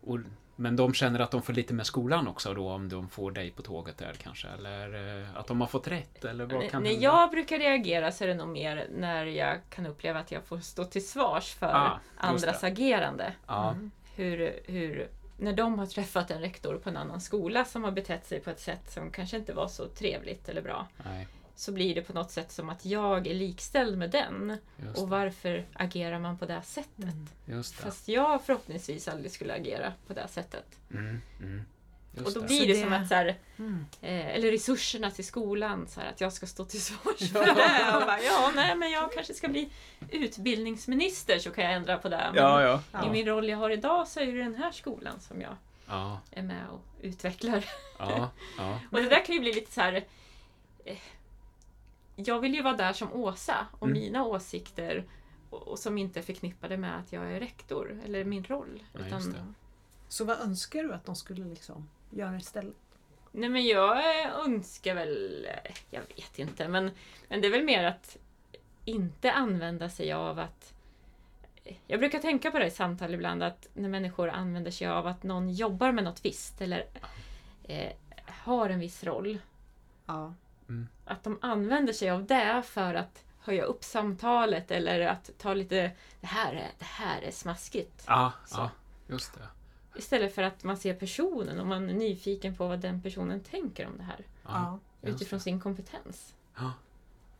och, 0.00 0.18
men 0.56 0.76
de 0.76 0.94
känner 0.94 1.20
att 1.20 1.30
de 1.30 1.42
får 1.42 1.52
lite 1.52 1.74
med 1.74 1.86
skolan 1.86 2.28
också 2.28 2.54
då 2.54 2.70
om 2.70 2.88
de 2.88 3.08
får 3.08 3.30
dig 3.32 3.50
på 3.50 3.62
tåget 3.62 3.98
där 3.98 4.12
kanske. 4.12 4.48
Eller 4.48 5.20
eh, 5.22 5.36
att 5.36 5.46
de 5.46 5.60
har 5.60 5.68
fått 5.68 5.88
rätt. 5.88 6.24
Eller 6.24 6.44
vad 6.46 6.70
kan 6.70 6.82
När 6.82 6.90
hända? 6.90 7.04
jag 7.04 7.30
brukar 7.30 7.58
reagera 7.58 8.12
så 8.12 8.24
är 8.24 8.28
det 8.28 8.34
nog 8.34 8.48
mer 8.48 8.88
när 8.96 9.24
jag 9.26 9.58
kan 9.70 9.86
uppleva 9.86 10.20
att 10.20 10.32
jag 10.32 10.44
får 10.44 10.58
stå 10.58 10.84
till 10.84 11.08
svars 11.08 11.54
för 11.54 11.66
Ah, 11.66 12.00
andras 12.16 12.60
det. 12.60 12.66
agerande. 12.66 13.32
Ja, 13.46 13.74
hur, 14.14 14.60
hur, 14.66 15.08
när 15.38 15.52
de 15.52 15.78
har 15.78 15.86
träffat 15.86 16.30
en 16.30 16.40
rektor 16.40 16.78
på 16.78 16.88
en 16.88 16.96
annan 16.96 17.20
skola 17.20 17.64
som 17.64 17.84
har 17.84 17.90
betett 17.90 18.26
sig 18.26 18.40
på 18.40 18.50
ett 18.50 18.60
sätt 18.60 18.90
som 18.92 19.10
kanske 19.10 19.36
inte 19.36 19.52
var 19.52 19.68
så 19.68 19.88
trevligt 19.88 20.48
eller 20.48 20.62
bra. 20.62 20.86
nej, 21.04 21.28
Så 21.56 21.72
blir 21.72 21.94
det 21.94 22.02
på 22.02 22.12
något 22.12 22.30
sätt 22.30 22.52
som 22.52 22.70
att 22.70 22.84
jag 22.84 23.26
är 23.26 23.34
likställd 23.34 23.98
med 23.98 24.10
den. 24.10 24.58
Och 24.96 25.08
varför 25.08 25.64
agerar 25.72 26.18
man 26.18 26.38
på 26.38 26.46
det 26.46 26.62
sättet? 26.62 26.98
Mm. 27.04 27.28
just 27.46 27.76
det. 27.76 27.82
Fast 27.82 28.08
jag 28.08 28.42
förhoppningsvis 28.44 29.08
aldrig 29.08 29.32
skulle 29.32 29.54
agera 29.54 29.92
på 30.06 30.12
det 30.14 30.28
sättet. 30.28 30.64
Mm, 30.90 31.20
mm. 31.42 31.62
Och 32.24 32.32
då 32.32 32.40
det. 32.40 32.46
blir 32.46 32.60
Så 32.60 32.66
det, 32.66 32.72
det- 32.72 32.82
som 32.82 32.92
att 32.92 33.08
så 33.08 33.14
här, 33.14 33.36
Mm. 33.58 33.86
eh, 34.02 34.26
eller 34.34 34.50
resurserna 34.50 35.10
till 35.10 35.24
skolan, 35.26 35.86
så 35.88 36.00
här, 36.00 36.08
att 36.10 36.20
jag 36.20 36.32
ska 36.32 36.46
stå 36.46 36.64
till 36.64 36.82
svars 36.82 37.18
för 37.32 37.46
Ja. 37.46 37.54
det. 37.54 37.96
Och 37.96 38.06
bara, 38.06 38.20
ja, 38.22 38.52
nej, 38.54 38.76
men 38.76 38.90
jag 38.90 39.12
kanske 39.12 39.34
ska 39.34 39.48
bli 39.48 39.70
utbildningsminister 40.10 41.38
så 41.38 41.50
kan 41.50 41.64
jag 41.64 41.72
ändra 41.72 41.98
på 41.98 42.08
det. 42.08 42.16
Men 42.34 42.42
Ja, 42.42 42.62
ja. 42.62 42.82
Ja. 42.92 43.06
I 43.06 43.10
min 43.10 43.26
roll 43.26 43.48
jag 43.48 43.58
har 43.58 43.70
idag 43.70 44.08
så 44.08 44.20
är 44.20 44.26
det 44.26 44.32
den 44.42 44.54
här 44.54 44.72
skolan 44.72 45.20
som 45.20 45.40
jag 45.40 45.56
Ja, 45.86 46.20
är 46.30 46.42
med 46.42 46.68
och 46.72 46.80
utvecklar. 47.02 47.64
ja, 47.98 48.30
ja. 48.58 48.78
Och 48.90 48.98
det 49.02 49.08
där 49.08 49.24
kan 49.24 49.34
ju 49.34 49.40
bli 49.40 49.52
lite 49.52 49.72
så 49.72 49.80
här. 49.80 50.04
eh, 50.84 50.96
Jag 52.16 52.40
vill 52.40 52.54
ju 52.54 52.62
vara 52.62 52.76
där 52.76 52.92
som 52.92 53.12
Åsa 53.12 53.66
och 53.78 53.86
Mm. 53.88 54.00
mina 54.00 54.24
åsikter 54.24 55.04
och, 55.50 55.68
och 55.68 55.78
som 55.78 55.98
inte 55.98 56.20
är 56.20 56.22
förknippade 56.22 56.76
med 56.76 56.98
att 56.98 57.12
jag 57.12 57.32
är 57.32 57.40
rektor 57.40 58.00
eller 58.04 58.24
min 58.24 58.44
roll. 58.44 58.82
Ja, 58.92 59.06
utan. 59.06 59.54
Så 60.08 60.24
vad 60.24 60.40
önskar 60.40 60.82
du 60.82 60.92
att 60.92 61.04
de 61.04 61.16
skulle 61.16 61.44
liksom 61.44 61.88
göra 62.10 62.36
istället? 62.36 62.76
Nej 63.32 63.48
men 63.48 63.66
jag 63.66 64.04
önskar 64.46 64.94
väl, 64.94 65.46
jag 65.90 66.00
vet 66.16 66.38
inte, 66.38 66.68
men, 66.68 66.90
men 67.28 67.40
det 67.40 67.46
är 67.46 67.50
väl 67.50 67.64
mer 67.64 67.84
att 67.84 68.16
inte 68.84 69.32
använda 69.32 69.90
sig 69.90 70.12
av 70.12 70.38
att 70.38 70.74
jag 71.86 72.00
brukar 72.00 72.18
tänka 72.18 72.50
på 72.50 72.58
det 72.58 72.66
i 72.66 72.70
samtal 72.70 73.14
ibland 73.14 73.42
att 73.42 73.68
när 73.74 73.88
människor 73.88 74.28
använder 74.28 74.70
sig 74.70 74.86
av 74.86 75.06
att 75.06 75.22
någon 75.22 75.50
jobbar 75.50 75.92
med 75.92 76.04
något 76.04 76.24
visst 76.24 76.60
eller 76.60 76.86
eh, 77.64 77.92
har 78.26 78.70
en 78.70 78.80
viss 78.80 79.04
roll 79.04 79.38
Ja. 80.06 80.34
Att 81.04 81.24
de 81.24 81.38
använder 81.42 81.92
sig 81.92 82.10
av 82.10 82.26
det 82.26 82.62
för 82.66 82.94
att 82.94 83.24
höja 83.38 83.64
upp 83.64 83.84
samtalet 83.84 84.70
eller 84.70 85.00
att 85.00 85.30
ta 85.38 85.54
lite 85.54 85.90
det 86.20 86.26
här 86.26 86.52
är, 86.52 86.70
det 86.78 86.84
här 86.84 87.22
är 87.22 87.30
smaskigt. 87.30 88.04
Ja, 88.06 88.32
Så. 88.46 88.56
ja, 88.56 88.70
just 89.06 89.34
det. 89.34 89.48
Istället 89.98 90.34
för 90.34 90.42
att 90.42 90.64
man 90.64 90.76
ser 90.76 90.94
personen 90.94 91.60
och 91.60 91.66
man 91.66 91.90
är 91.90 91.94
nyfiken 91.94 92.56
på 92.56 92.68
vad 92.68 92.80
den 92.80 93.02
personen 93.02 93.40
tänker 93.40 93.86
om 93.86 93.96
det 93.96 94.02
här. 94.02 94.26
Ja. 94.44 94.78
utifrån 95.02 95.38
det. 95.38 95.42
sin 95.42 95.60
kompetens. 95.60 96.34
Ja, 96.56 96.72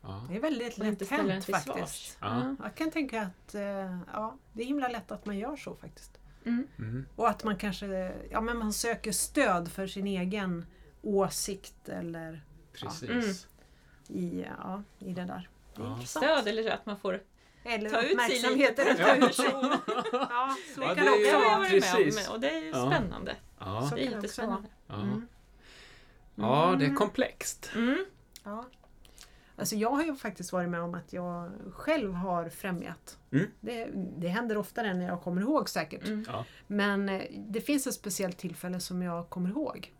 ja, 0.03 0.27
Det 0.29 0.37
är 0.37 0.41
väldigt 0.41 0.79
lätt 0.79 1.11
hänt 1.11 1.45
faktiskt. 1.45 2.19
Ja. 2.21 2.57
Jag 2.63 2.75
kan 2.75 2.91
tänka 2.91 3.23
att 3.23 3.55
eh, 3.55 3.99
ja, 4.13 4.37
det 4.53 4.63
är 4.63 4.67
himla 4.67 4.89
lätt 4.89 5.13
att 5.13 5.27
man 5.27 5.39
gör 5.39 5.57
så 5.57 5.75
faktiskt. 5.75 6.19
Mm. 6.45 6.67
mm, 6.79 7.07
Och 7.17 7.29
att 7.29 7.45
man 7.45 7.57
kanske 7.57 8.13
ja, 8.31 8.41
men 8.41 8.59
man 8.59 8.73
söker 8.73 9.13
stöd 9.13 9.73
för 9.73 9.87
sin 9.87 10.07
egen 10.07 10.67
åsikt 11.03 11.89
eller 11.89 12.43
precis. 12.81 13.47
Mm. 14.09 14.21
i, 14.25 14.47
ja, 14.59 14.83
i 14.99 15.13
det 15.13 15.25
där. 15.25 15.49
Det 15.77 15.83
Ja. 15.83 16.01
Stöd 16.07 16.49
eller 16.49 16.71
att 16.71 16.87
man 16.87 16.97
får 16.97 17.23
Eller 17.65 17.91
ta 17.91 18.03
ut 18.03 18.21
sig 18.21 18.57
lite 18.57 18.85
på 18.85 19.27
person. 19.27 19.73
Ja, 20.13 20.57
så 20.75 20.81
Ja, 20.83 20.95
kan 20.95 20.97
det 20.97 21.01
är 21.01 21.05
Det 21.05 21.11
också 21.37 21.49
vara. 21.49 21.59
varit 21.59 21.71
Precis. 21.71 22.15
med 22.17 22.29
om 22.29 22.35
och 22.35 22.41
det 22.41 22.51
är 22.51 22.61
ju 22.61 22.69
Ja. 22.71 22.87
spännande. 22.91 23.37
Ja, 23.59 23.87
Så 23.91 23.95
Det 23.95 24.03
är 24.03 24.05
kan 24.11 24.15
jättespännande. 24.15 24.69
ja. 24.87 24.95
Mm. 24.95 25.27
ja, 26.35 26.77
det 26.79 26.87
är 26.87 26.95
komplext. 26.95 27.71
Mm. 27.75 28.05
Ja. 28.45 28.65
Alltså 29.57 29.77
jag 29.77 29.91
har 29.91 30.03
ju 30.03 30.15
faktiskt 30.17 30.53
varit 30.53 30.69
med 30.69 30.81
om 30.81 30.95
att 30.95 31.13
jag 31.13 31.53
själv 31.73 32.13
har 32.15 32.49
främjat. 32.49 33.19
Mm. 33.33 33.47
Det, 33.61 33.89
det 33.95 34.29
händer 34.29 34.57
oftare 34.57 34.95
när 34.95 35.07
jag 35.07 35.23
kommer 35.23 35.41
ihåg 35.43 35.69
säkert. 35.69 36.05
Mm. 36.07 36.25
Ja. 36.29 36.45
Men 36.67 37.09
eh, 37.09 37.23
det 37.33 37.61
finns 37.61 37.87
ett 37.87 37.95
speciellt 37.95 38.39
tillfälle 38.39 38.81
som 38.81 39.03
jag 39.03 39.31
kommer 39.31 39.51
ihåg. 39.51 39.93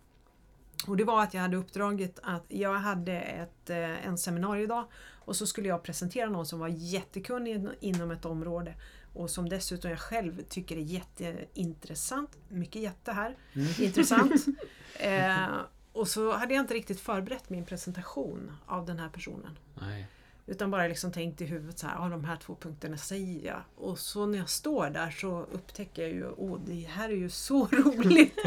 Och 0.87 0.97
det 0.97 1.05
var 1.05 1.23
att 1.23 1.35
jag 1.35 1.41
hade 1.41 1.57
uppdraget 1.57 2.19
att 2.23 2.45
jag 2.49 2.75
hade 2.75 3.21
ett, 3.21 3.71
eh, 3.71 4.07
en 4.07 4.19
seminariedag 4.19 4.85
och 5.25 5.37
så 5.37 5.47
skulle 5.47 5.69
jag 5.69 5.83
presentera 5.83 6.29
någon 6.31 6.47
som 6.47 6.59
var 6.59 6.69
jättekunnig 6.69 7.55
in- 7.55 7.75
inom 7.81 8.11
ett 8.11 8.25
område 8.25 8.75
och 9.15 9.31
som 9.31 9.49
dessutom 9.49 9.91
jag 9.91 10.01
själv 10.01 10.43
tycker 10.49 10.77
är 10.77 10.81
jätteintressant. 10.81 12.31
Mycket 12.49 12.83
jätte 12.83 13.13
här. 13.13 13.37
Mm. 13.55 13.69
Intressant. 13.81 14.45
eh, 14.99 15.47
och 15.93 16.09
så 16.09 16.33
hade 16.33 16.55
jag 16.55 16.63
inte 16.63 16.75
riktigt 16.75 17.01
förberett 17.01 17.51
min 17.51 17.65
presentation 17.65 18.53
av 18.67 18.87
den 18.87 18.99
här 18.99 19.09
personen. 19.09 19.59
Nej. 19.81 20.07
Utan 20.47 20.71
bara 20.71 20.87
liksom 20.87 21.13
tänkt 21.13 21.41
i 21.41 21.45
huvudet 21.45 21.79
så 21.79 21.87
här, 21.87 21.95
ja 21.99 22.09
de 22.09 22.25
här 22.25 22.37
två 22.37 22.57
punkterna 22.61 22.97
säger 22.97 23.47
jag. 23.47 23.61
Och 23.77 23.99
så 23.99 24.27
när 24.27 24.39
jag 24.39 24.49
står 24.49 24.91
där 24.91 25.11
så 25.11 25.47
upptäcker 25.53 26.03
jag 26.03 26.11
ju, 26.11 26.31
åh 26.37 26.59
det 26.67 26.89
här 26.89 27.09
är 27.09 27.17
ju 27.17 27.31
så 27.31 27.67
roligt. 27.73 28.39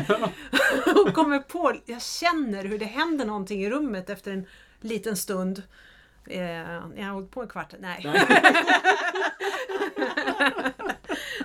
och 1.08 1.14
kommer 1.14 1.40
på, 1.40 1.74
jag 1.86 2.02
känner 2.02 2.64
hur 2.66 2.80
det 2.80 2.86
händer 2.86 3.26
någonting 3.26 3.64
i 3.64 3.70
rummet 3.70 4.10
efter 4.10 4.32
en 4.32 4.46
liten 4.82 5.18
stund. 5.18 5.64
Eh, 6.30 6.42
jag 6.42 7.06
har 7.06 7.12
hållit 7.14 7.32
på 7.32 7.42
en 7.42 7.48
kvart, 7.48 7.74
nej. 7.80 8.06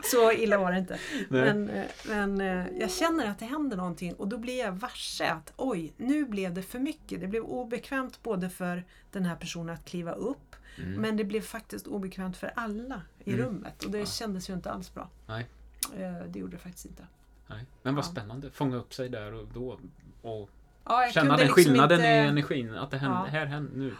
så 0.10 0.32
illa 0.32 0.58
var 0.58 0.72
det 0.72 0.78
inte. 0.78 0.98
Nej. 1.28 1.54
Men, 1.54 1.70
eh, 1.70 1.84
men 2.08 2.40
eh, 2.40 2.66
jag 2.80 2.90
känner 2.90 3.30
att 3.30 3.38
det 3.38 3.44
händer 3.44 3.76
någonting 3.76 4.14
och 4.14 4.28
då 4.28 4.38
blir 4.38 4.58
jag 4.58 4.72
varse 4.72 5.26
att 5.28 5.52
oj, 5.56 5.92
nu 5.96 6.24
blev 6.24 6.54
det 6.54 6.62
för 6.62 6.78
mycket. 6.78 7.20
Det 7.20 7.26
blev 7.26 7.42
obekvämt 7.42 8.22
både 8.22 8.50
för 8.50 8.84
den 9.12 9.24
här 9.24 9.36
personen 9.36 9.74
att 9.74 9.84
kliva 9.84 10.12
upp 10.12 10.38
Mm. 10.78 11.00
men 11.00 11.16
det 11.16 11.24
blev 11.24 11.40
faktiskt 11.40 11.86
obekvämt 11.86 12.36
för 12.36 12.52
alla 12.56 13.02
i 13.24 13.32
Mm. 13.32 13.44
rummet 13.46 13.84
och 13.84 13.90
det 13.90 13.98
Ja. 13.98 14.06
kändes 14.06 14.50
ju 14.50 14.54
inte 14.54 14.70
alls 14.70 14.94
bra. 14.94 15.08
Nej. 15.26 15.46
Eh, 15.98 16.12
Det 16.28 16.38
gjorde 16.38 16.52
det 16.56 16.62
faktiskt 16.62 16.86
inte. 16.86 17.06
Nej. 17.46 17.66
Men 17.82 17.94
vad 17.94 18.04
Ja. 18.04 18.08
spännande. 18.08 18.50
Fånga 18.50 18.76
upp 18.76 18.94
sig 18.94 19.08
där 19.08 19.34
och 19.34 19.46
då. 19.54 19.78
Och 20.22 20.50
Ja, 20.84 21.10
känna 21.14 21.36
den 21.36 21.46
liksom 21.46 21.64
skillnaden 21.64 21.98
inte- 21.98 22.08
i 22.08 22.18
energin. 22.18 22.74
Att 22.74 22.90
det 22.90 22.96
händer, 22.98 23.18
Ja. 23.18 23.24
här 23.30 23.46
händer 23.46 23.76
nu. 23.78 23.94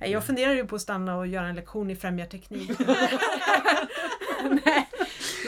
Nej, 0.00 0.10
Jag 0.10 0.24
funderade 0.24 0.56
ju 0.56 0.66
på 0.66 0.74
att 0.76 0.82
stanna 0.82 1.16
och 1.16 1.26
göra 1.26 1.48
en 1.48 1.54
lektion 1.54 1.90
i 1.90 1.96
främjarteknik. 1.96 2.70
Nej, 4.64 4.87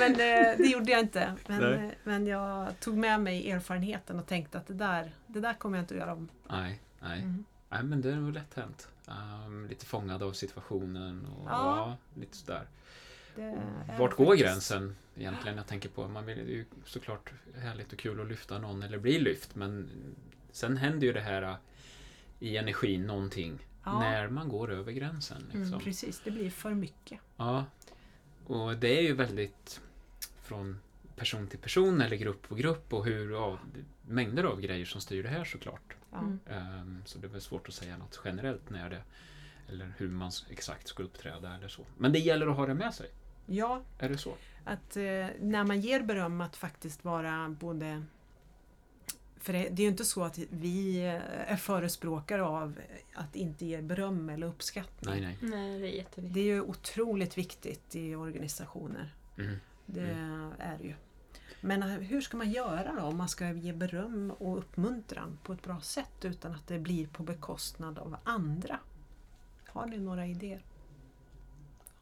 men 0.01 0.11
eh, 0.13 0.57
det 0.59 0.67
gjorde 0.73 0.91
jag 0.93 1.01
inte. 1.01 1.35
Men, 1.47 1.75
eh, 1.85 1.91
men 2.05 2.27
jag 2.27 2.81
tog 2.81 2.97
med 2.97 3.21
mig 3.21 3.51
erfarenheten 3.51 4.19
och 4.19 4.27
tänkte 4.27 4.59
att 4.59 4.67
det 4.67 4.75
där, 4.75 5.13
det 5.27 5.41
där 5.41 5.55
kommer 5.55 5.79
jag 5.79 5.83
inte 5.83 5.95
att 5.95 6.01
göra 6.01 6.13
om. 6.13 6.29
Nej, 6.51 6.81
nej. 7.01 7.19
Mm. 7.21 7.45
Nej, 7.69 7.83
men 7.83 8.01
det 8.01 8.11
är 8.11 8.17
nog 8.17 8.33
lätt 8.33 8.55
hänt. 8.55 8.89
Ehm, 9.09 9.67
lite 9.69 9.87
fångad 9.87 10.23
av 10.23 10.33
situationen 10.33 11.27
och 11.27 11.47
Ja. 11.51 11.77
ja, 11.77 12.21
lite 12.21 12.37
sådär. 12.37 12.67
Vart 13.99 14.17
går 14.17 14.27
faktiskt- 14.27 14.43
gränsen 14.47 14.97
egentligen? 15.17 15.57
Jag 15.57 15.67
tänker 15.67 15.89
på, 15.89 16.09
man 16.09 16.27
vill 16.27 16.37
det 16.37 16.43
är 16.43 16.47
ju 16.57 16.65
såklart 16.85 17.33
härligt 17.59 17.93
och 17.93 17.99
kul 17.99 18.21
att 18.21 18.29
lyfta 18.29 18.59
någon 18.59 18.83
eller 18.83 18.99
bli 18.99 19.19
lyft 19.19 19.55
men 19.55 19.91
sen 20.53 20.77
händer 20.77 21.07
ju 21.07 21.13
det 21.13 21.21
här 21.21 21.43
äh, 21.43 21.55
i 22.41 22.57
energin 22.57 23.07
någonting 23.07 23.59
Ja. 23.85 24.01
när 24.01 24.29
man 24.29 24.49
går 24.49 24.73
över 24.73 24.93
gränsen. 24.93 25.43
Liksom. 25.43 25.63
Mm, 25.63 25.81
precis, 25.81 26.21
det 26.25 26.31
blir 26.31 26.51
för 26.51 26.75
mycket. 26.75 27.19
Ja. 27.37 27.65
Och 28.47 28.77
det 28.77 28.99
är 28.99 29.03
ju 29.03 29.15
väldigt 29.15 29.81
från 30.51 30.79
person 31.17 31.47
till 31.47 31.59
person 31.59 32.01
eller 32.01 32.17
grupp 32.17 32.49
på 32.49 32.55
grupp 32.55 32.93
och 32.93 33.05
hur, 33.05 33.33
ja, 33.33 33.59
mängder 34.03 34.45
av 34.45 34.61
grejer 34.61 34.85
som 34.87 35.01
styr 35.01 35.23
det 35.23 35.29
här 35.29 35.45
såklart. 35.45 35.97
Mm. 36.13 36.39
Ehm, 36.47 37.03
Så 37.07 37.19
det 37.19 37.27
är 37.27 37.29
väl 37.29 37.41
svårt 37.41 37.69
att 37.69 37.75
säga 37.75 37.99
något 37.99 38.21
generellt 38.25 38.71
när 38.71 38.91
det 38.91 39.03
eller 39.69 39.93
hur 39.99 40.09
man 40.09 40.31
exakt 40.51 40.89
ska 40.89 41.03
uppträda 41.03 41.55
eller 41.55 41.69
så. 41.69 41.83
Men 41.99 42.13
det 42.13 42.19
gäller 42.19 42.47
att 42.47 42.57
ha 42.57 42.67
det 42.67 42.75
med 42.75 42.95
sig. 42.95 43.11
ja, 43.47 43.83
Är 43.99 44.09
det 44.09 44.19
så? 44.19 44.35
att 44.65 44.97
eh, 44.97 45.27
när 45.41 45.65
man 45.65 45.81
ger 45.81 46.03
beröm 46.03 46.41
att 46.41 46.57
faktiskt 46.57 47.05
vara 47.05 47.49
både 47.61 48.03
för 49.37 49.53
det, 49.53 49.59
det 49.59 49.83
är 49.83 49.85
ju 49.85 49.91
inte 49.91 50.05
så 50.05 50.25
att 50.25 50.39
vi 50.51 50.99
eh, 51.07 51.53
är 51.53 51.57
förespråkare 51.57 52.43
av 52.43 52.81
att 53.15 53.37
inte 53.37 53.67
ge 53.67 53.83
beröm 53.83 54.31
eller 54.31 54.47
uppskattning. 54.47 55.11
Nej, 55.15 55.21
nej. 55.21 55.51
Nej, 55.51 55.81
det 55.81 55.87
är 55.87 55.97
jätteviktigt. 55.97 56.35
Det 56.35 56.41
är 56.41 56.45
ju 56.45 56.61
otroligt 56.61 57.39
viktigt 57.39 57.97
i 57.97 58.15
organisationer. 58.15 59.15
Mm. 59.39 59.57
Det 59.95 60.17
är 60.59 60.79
det 60.79 60.85
ju. 60.85 60.95
Men 61.61 61.83
eh, 61.83 61.89
hur 61.89 62.21
ska 62.21 62.37
man 62.37 62.51
göra 62.51 62.95
då 62.95 63.03
om 63.03 63.17
man 63.17 63.29
ska 63.29 63.53
ge 63.53 63.73
beröm 63.73 64.31
och 64.31 64.59
uppmuntran 64.59 65.39
på 65.43 65.53
ett 65.53 65.63
bra 65.63 65.81
sätt 65.81 66.25
utan 66.25 66.55
att 66.55 66.67
det 66.69 66.79
blir 66.79 67.07
på 67.07 67.23
bekostnad 67.23 67.99
av 67.99 68.17
andra? 68.25 68.79
Har 69.67 69.87
ni 69.87 69.99
några 69.99 70.27
idéer 70.27 70.63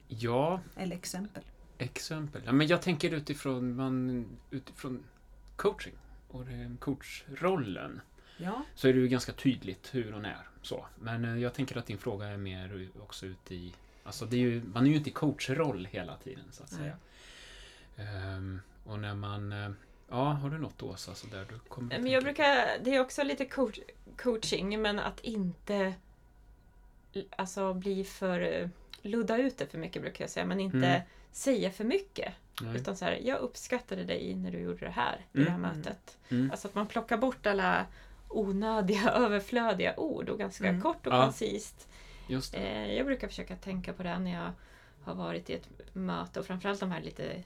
Ja, 0.08 0.60
eller 0.76 0.96
exempel? 0.96 1.42
exempel. 1.78 2.42
Ja, 2.44 2.52
men 2.52 2.66
jag 2.66 2.82
tänker 2.82 3.10
utifrån, 3.10 3.76
man, 3.76 4.26
utifrån 4.50 5.04
coaching 5.56 5.94
och 6.28 6.44
coachrollen. 6.78 8.00
Ja, 8.36 8.62
Så 8.74 8.88
är 8.88 8.92
det 8.92 8.98
ju 9.00 9.08
ganska 9.08 9.32
tydligt 9.32 9.94
hur 9.94 10.12
hon 10.12 10.24
är. 10.24 10.48
Så. 10.62 10.86
Men 10.98 11.24
eh, 11.24 11.36
jag 11.36 11.54
tänker 11.54 11.76
att 11.76 11.86
din 11.86 11.98
fråga 11.98 12.26
är 12.26 12.36
mer 12.36 12.88
också 13.02 13.26
ute 13.26 13.54
i... 13.54 13.74
Alltså 14.04 14.26
det 14.26 14.36
är 14.36 14.40
ju, 14.40 14.62
man 14.64 14.86
är 14.86 14.90
ju 14.90 14.96
inte 14.96 15.10
i 15.10 15.12
coachroll 15.12 15.88
hela 15.90 16.16
tiden 16.16 16.44
så 16.50 16.62
att 16.62 16.70
Nej. 16.72 16.80
säga. 16.80 16.96
Ehm, 17.98 18.60
och 18.84 18.98
när 18.98 19.14
man... 19.14 19.52
eh, 19.52 19.70
Ja, 20.10 20.24
har 20.24 20.50
du 20.50 20.58
något 20.58 20.82
Åsa 20.82 21.14
så 21.14 21.26
där 21.26 21.46
du 21.48 21.58
kommer 21.58 21.98
Men 21.98 22.10
jag 22.10 22.22
brukar, 22.24 22.78
det 22.84 22.94
är 22.94 23.00
också 23.00 23.22
lite 23.22 23.44
coach, 23.44 23.78
coaching, 24.16 24.82
men 24.82 24.98
att 24.98 25.20
inte 25.20 25.94
alltså, 27.36 27.74
bli 27.74 28.04
för... 28.04 28.40
eh, 28.40 28.68
Ludda 29.02 29.36
ut 29.36 29.58
det 29.58 29.66
för 29.66 29.78
mycket 29.78 30.02
brukar 30.02 30.24
jag 30.24 30.30
säga, 30.30 30.46
men 30.46 30.60
inte 30.60 30.76
Mm. 30.86 31.00
säga 31.32 31.70
för 31.70 31.84
mycket. 31.84 32.32
Nej. 32.62 32.76
Utan 32.76 32.96
så 32.96 33.04
här, 33.04 33.20
jag 33.24 33.38
uppskattade 33.38 34.04
dig 34.04 34.34
när 34.34 34.50
du 34.50 34.58
gjorde 34.58 34.84
det 34.84 34.90
här 34.90 35.26
i 35.32 35.38
det 35.38 35.50
här 35.50 35.58
Mm. 35.58 35.60
mötet. 35.60 36.18
Mm. 36.28 36.50
Alltså 36.50 36.68
att 36.68 36.74
man 36.74 36.86
plockar 36.86 37.16
bort 37.16 37.46
alla 37.46 37.86
onödiga, 38.28 39.10
överflödiga 39.14 39.96
ord 40.00 40.28
och 40.28 40.38
ganska 40.38 40.68
Mm. 40.68 40.80
kort 40.82 41.06
och 41.06 41.12
Ja. 41.12 41.22
koncist. 41.24 41.88
Eh, 42.54 42.92
jag 42.94 43.06
brukar 43.06 43.28
försöka 43.28 43.56
tänka 43.56 43.92
på 43.92 44.02
det 44.02 44.18
när 44.18 44.32
jag 44.34 44.52
har 45.02 45.14
varit 45.14 45.50
i 45.50 45.54
ett 45.54 45.68
möte 45.92 46.40
och 46.40 46.46
framförallt 46.46 46.80
de 46.80 46.90
här 46.92 47.00
lite 47.00 47.42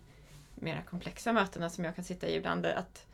mera 0.55 0.83
komplexa 0.83 1.33
mötena 1.33 1.71
som 1.71 1.85
jag 1.85 1.95
kan 1.95 2.05
sitta 2.05 2.29
i 2.29 2.37
ibland. 2.37 2.67
Att 2.67 3.07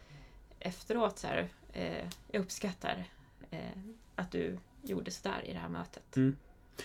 efteråt 0.60 1.18
så 1.18 1.26
här, 1.26 1.48
eh, 1.72 2.06
jag 2.30 2.40
uppskattar 2.40 3.04
eh, 3.50 3.78
att 4.14 4.30
du 4.30 4.58
gjorde 4.82 5.10
sådär 5.10 5.40
i 5.44 5.52
det 5.52 5.58
här 5.58 5.68
mötet. 5.68 6.16
Mm. 6.16 6.36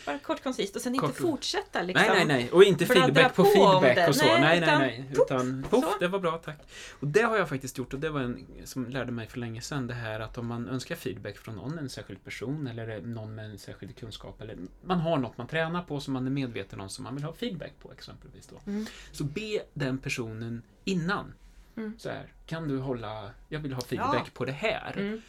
Bara 0.05 0.19
kort 0.19 0.43
koncist 0.43 0.75
och 0.75 0.81
sen 0.81 0.97
Kort 0.97 1.09
inte 1.09 1.21
fortsätta 1.21 1.81
liksom. 1.81 2.05
Nej, 2.07 2.25
nej, 2.25 2.37
nej. 2.37 2.51
Och 2.51 2.63
inte 2.63 2.85
feedback 2.85 3.35
på 3.35 3.43
på 3.43 3.49
feedback 3.81 4.09
och 4.09 4.15
så. 4.15 4.25
Nej, 4.25 4.41
Nej, 4.41 4.59
nej, 4.59 4.61
utan 4.61 4.79
nej. 4.81 5.05
poff, 5.15 5.25
Utan 5.25 5.65
poff, 5.69 5.95
det 5.99 6.07
var 6.07 6.19
bra, 6.19 6.37
tack. 6.37 6.57
Och 6.99 7.07
det 7.07 7.21
har 7.21 7.37
jag 7.37 7.49
faktiskt 7.49 7.77
gjort 7.77 7.93
och 7.93 7.99
det 7.99 8.09
var 8.09 8.19
en 8.21 8.45
som 8.63 8.85
lärde 8.89 9.11
mig 9.11 9.27
för 9.27 9.39
länge 9.39 9.61
sedan 9.61 9.87
det 9.87 9.93
här 9.93 10.19
att 10.19 10.37
om 10.37 10.47
man 10.47 10.69
önskar 10.69 10.95
feedback 10.95 11.37
från 11.37 11.55
någon, 11.55 11.77
en 11.77 11.89
särskild 11.89 12.23
person 12.23 12.67
eller 12.67 13.01
någon 13.01 13.35
med 13.35 13.45
en 13.45 13.59
särskild 13.59 13.95
kunskap 13.97 14.41
eller 14.41 14.57
man 14.83 14.99
har 14.99 15.17
något 15.17 15.37
man 15.37 15.47
tränar 15.47 15.81
på 15.81 15.99
som 15.99 16.13
man 16.13 16.25
är 16.27 16.31
medveten 16.31 16.79
om 16.81 16.89
som 16.89 17.03
man 17.03 17.15
vill 17.15 17.23
ha 17.23 17.33
feedback 17.33 17.71
på 17.81 17.91
exempelvis 17.91 18.47
då. 18.47 18.71
Mm. 18.71 18.85
Så 19.11 19.23
be 19.23 19.61
den 19.73 19.97
personen 19.97 20.61
innan. 20.83 21.33
Mm. 21.77 21.93
Så 21.99 22.09
här, 22.09 22.33
kan 22.45 22.67
du 22.67 22.77
hålla, 22.79 23.29
jag 23.49 23.59
vill 23.59 23.73
ha 23.73 23.81
feedback 23.81 24.23
Ja. 24.25 24.31
på 24.33 24.45
det 24.45 24.51
här. 24.51 24.93
Mm. 24.97 25.21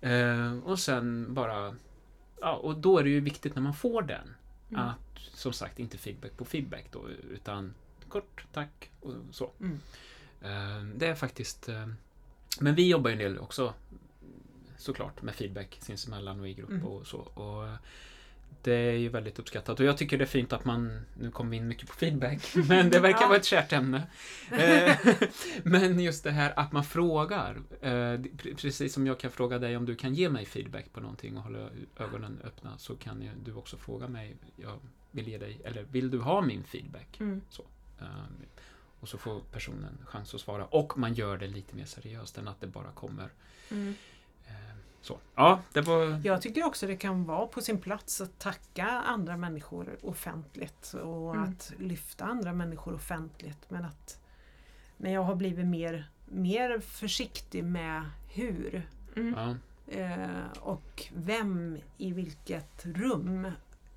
Eh, 0.00 0.64
och 0.64 0.78
sen 0.78 1.34
bara, 1.34 1.74
ja, 2.42 2.52
och 2.56 2.76
då 2.76 2.98
är 2.98 3.04
det 3.04 3.10
ju 3.10 3.20
viktigt 3.20 3.54
när 3.54 3.62
man 3.62 3.74
får 3.74 4.02
den 4.02 4.34
Mm. 4.70 4.84
att 4.84 4.98
som 5.18 5.52
sagt 5.52 5.78
inte 5.78 5.98
feedback 5.98 6.36
på 6.36 6.44
feedback 6.44 6.84
då 6.90 7.08
utan 7.30 7.74
kort 8.08 8.44
tack 8.52 8.90
och 9.00 9.14
så. 9.30 9.50
Mm. 9.60 9.80
Eh, 10.42 10.84
det 10.96 11.06
är 11.06 11.14
faktiskt, 11.14 11.68
eh, 11.68 11.86
men 12.60 12.74
vi 12.74 12.88
jobbar 12.88 13.10
ju 13.10 13.12
en 13.12 13.18
del 13.18 13.38
också 13.38 13.74
såklart 14.78 15.22
med 15.22 15.34
feedback 15.34 15.78
sinsemellan 15.80 16.40
och 16.40 16.48
i 16.48 16.54
grupp 16.54 16.70
Mm. 16.70 16.86
och 16.86 17.06
så. 17.06 17.18
Och 17.18 17.68
det 18.62 18.72
är 18.74 18.92
ju 18.92 19.08
väldigt 19.08 19.38
uppskattat 19.38 19.80
och 19.80 19.86
jag 19.86 19.98
tycker 19.98 20.18
det 20.18 20.24
är 20.24 20.26
fint 20.26 20.52
att 20.52 20.64
man, 20.64 21.00
nu 21.14 21.30
kommer 21.30 21.50
vi 21.50 21.56
in 21.56 21.68
mycket 21.68 21.88
på 21.88 21.94
feedback, 21.94 22.54
men 22.68 22.90
det 22.90 22.98
verkar 23.00 23.20
Ja. 23.20 23.26
vara 23.28 23.36
ett 23.38 23.44
kärt 23.44 23.72
ämne. 23.72 24.02
Eh, 24.50 24.96
men 25.62 26.00
just 26.00 26.24
det 26.24 26.30
här 26.30 26.52
att 26.58 26.72
man 26.72 26.84
frågar, 26.84 27.62
eh, 27.80 27.88
pre- 27.88 28.56
precis 28.56 28.92
som 28.94 29.06
jag 29.06 29.18
kan 29.20 29.30
fråga 29.30 29.58
dig 29.58 29.76
om 29.76 29.86
du 29.86 29.94
kan 29.96 30.14
ge 30.14 30.28
mig 30.30 30.44
feedback 30.46 30.92
på 30.92 31.00
någonting 31.00 31.36
och 31.36 31.42
hålla 31.42 31.68
ögonen 31.98 32.38
öppna 32.44 32.78
så 32.78 32.96
kan 32.96 33.24
du 33.44 33.54
också 33.54 33.76
fråga 33.76 34.08
mig, 34.08 34.36
jag 34.56 34.78
vill 35.10 35.28
ge 35.28 35.38
dig, 35.38 35.60
eller 35.64 35.82
vill 35.82 36.10
du 36.10 36.18
ha 36.18 36.40
min 36.40 36.64
feedback? 36.64 37.20
Mm. 37.20 37.40
Eh, 38.00 38.06
och 39.00 39.08
så 39.08 39.18
får 39.18 39.40
personen 39.40 39.98
chans 40.06 40.34
att 40.34 40.40
svara 40.40 40.64
och 40.64 40.98
man 40.98 41.14
gör 41.14 41.36
det 41.38 41.46
lite 41.46 41.76
mer 41.76 41.84
seriöst 41.84 42.38
än 42.38 42.48
att 42.48 42.60
det 42.60 42.66
bara 42.66 42.90
kommer 42.92 43.28
Mm. 43.70 43.94
Så. 45.02 45.18
Ja, 45.34 45.60
det 45.72 45.80
var... 45.80 46.20
Jag 46.24 46.42
tycker 46.42 46.66
också 46.66 46.86
det 46.86 46.96
kan 46.96 47.24
vara 47.24 47.46
på 47.46 47.60
sin 47.60 47.78
plats 47.80 48.20
att 48.20 48.38
tacka 48.38 48.86
andra 48.86 49.36
människor 49.36 49.98
offentligt 50.02 50.94
och 50.94 51.34
Mm. 51.34 51.48
att 51.50 51.72
lyfta 51.78 52.24
andra 52.24 52.52
människor 52.52 52.94
offentligt. 52.94 53.70
Men 53.70 53.84
att 53.84 54.18
men 54.96 55.12
jag 55.12 55.22
har 55.22 55.34
blivit 55.34 55.66
mer, 55.66 56.10
mer 56.26 56.80
försiktig 56.80 57.64
med 57.64 58.02
hur 58.34 58.88
Mm. 59.16 59.34
Ja, 59.36 59.56
eh, 59.98 60.58
och 60.60 61.08
vem 61.14 61.78
i 61.98 62.12
vilket 62.12 62.86
rum 62.86 63.44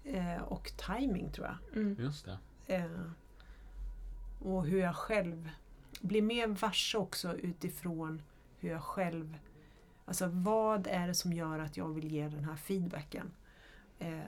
eh, 0.04 0.42
och 0.42 0.72
timing 0.78 1.32
tror 1.32 1.48
jag. 1.48 1.82
Mm. 1.82 1.96
Just 2.00 2.26
det. 2.26 2.38
Eh, 2.76 3.02
och 4.40 4.66
hur 4.66 4.80
jag 4.80 4.96
själv 4.96 5.50
blir 6.02 6.22
mer 6.22 6.48
varse 6.48 6.98
också 6.98 7.36
utifrån 7.38 8.22
hur 8.60 8.70
jag 8.70 8.84
själv... 8.84 9.38
Alltså 10.06 10.28
vad 10.28 10.88
är 10.88 11.08
det 11.08 11.14
som 11.14 11.34
gör 11.34 11.60
att 11.60 11.78
jag 11.78 11.88
vill 11.90 12.12
ge 12.12 12.28
den 12.30 12.44
här 12.44 12.56
feedbacken? 12.56 13.32
Eh, 14.00 14.20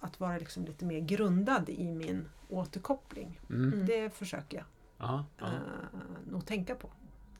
att 0.00 0.20
vara 0.20 0.38
liksom 0.38 0.64
lite 0.64 0.84
mer 0.84 1.00
grundad 1.00 1.68
i 1.68 1.94
min 1.94 2.28
återkoppling. 2.48 3.40
Mm. 3.50 3.86
Det 3.86 4.10
försöker 4.14 4.56
jag 4.58 4.66
Ja, 4.98 5.24
ja, 5.38 5.46
eh, 5.46 6.30
nog 6.30 6.46
tänka 6.46 6.74
på. 6.74 6.88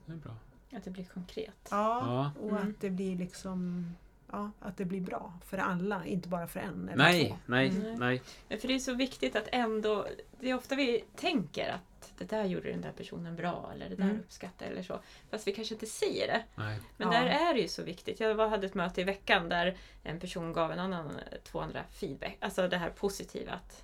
det 0.05 0.11
är 0.13 0.17
bra. 0.17 0.35
Att 0.73 0.83
det 0.83 0.91
blir 0.91 1.05
konkret. 1.05 1.67
Ja, 1.71 1.99
Ja. 2.05 2.31
och 2.41 2.49
Mm. 2.51 2.69
att 2.69 2.81
det 2.81 2.89
blir 2.89 3.15
liksom 3.17 3.91
Ja, 4.31 4.51
att 4.59 4.77
det 4.77 4.85
blir 4.85 5.01
bra 5.01 5.33
för 5.45 5.57
alla, 5.57 6.05
inte 6.05 6.29
bara 6.29 6.47
för 6.47 6.59
en 6.59 6.89
eller 6.89 7.03
Nej, 7.03 7.27
två. 7.29 7.37
nej, 7.45 7.69
Mm. 7.69 7.93
nej. 7.99 8.21
För 8.59 8.67
det 8.67 8.75
är 8.75 8.79
så 8.79 8.93
viktigt 8.93 9.35
att 9.35 9.47
ändå, 9.51 10.07
det 10.39 10.49
är 10.49 10.55
ofta 10.55 10.75
vi 10.75 11.03
tänker 11.15 11.69
att 11.69 12.13
det 12.17 12.25
där 12.29 12.45
gjorde 12.45 12.71
den 12.71 12.81
där 12.81 12.91
personen 12.91 13.35
bra 13.35 13.69
eller 13.73 13.89
det 13.89 13.95
där 13.95 14.03
Mm. 14.03 14.19
uppskattar 14.19 14.65
eller 14.65 14.83
så. 14.83 14.99
Fast 15.31 15.47
vi 15.47 15.53
kanske 15.53 15.73
inte 15.73 15.85
säger 15.85 16.27
det. 16.27 16.43
nej. 16.55 16.79
Men 16.97 17.11
Ja. 17.11 17.19
där 17.21 17.25
är 17.27 17.53
det 17.53 17.59
ju 17.59 17.67
så 17.67 17.83
viktigt. 17.83 18.19
Jag 18.19 18.35
var- 18.35 18.47
hade 18.47 18.65
ett 18.67 18.73
möte 18.75 19.01
i 19.01 19.03
veckan 19.03 19.49
där 19.49 19.77
en 20.03 20.19
person 20.19 20.53
gav 20.53 20.71
en 20.71 20.79
annan, 20.79 21.11
två 21.43 21.59
andra 21.59 21.83
feedback. 21.91 22.37
Alltså 22.39 22.67
det 22.67 22.77
här 22.77 22.89
positiva 22.89 23.51
att 23.51 23.83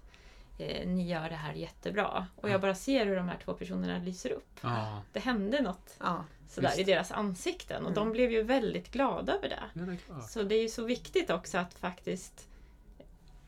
eh, 0.57 0.87
ni 0.87 1.07
gör 1.07 1.29
det 1.29 1.35
här 1.35 1.53
jättebra. 1.53 2.27
Och 2.35 2.47
Ja. 2.49 2.51
jag 2.51 2.61
bara 2.61 2.75
ser 2.75 3.05
hur 3.05 3.15
de 3.15 3.29
här 3.29 3.37
två 3.45 3.53
personerna 3.53 3.97
lyser 3.97 4.29
upp. 4.31 4.59
Ja, 4.61 5.01
Det 5.13 5.19
hände 5.19 5.61
något 5.61 5.95
Ja, 5.99 6.23
sådär 6.47 6.79
i 6.79 6.83
deras 6.83 7.11
ansikten 7.11 7.75
och 7.85 7.91
Mm. 7.91 7.93
de 7.93 8.11
blev 8.11 8.31
ju 8.31 8.43
väldigt 8.43 8.91
glada 8.91 9.33
över 9.33 9.49
det. 9.49 9.63
ja 9.73 9.81
det. 9.81 10.21
Så 10.27 10.43
det 10.43 10.55
är 10.55 10.61
ju 10.61 10.69
så 10.69 10.83
viktigt 10.85 11.29
också 11.29 11.57
att 11.57 11.73
faktiskt 11.73 12.47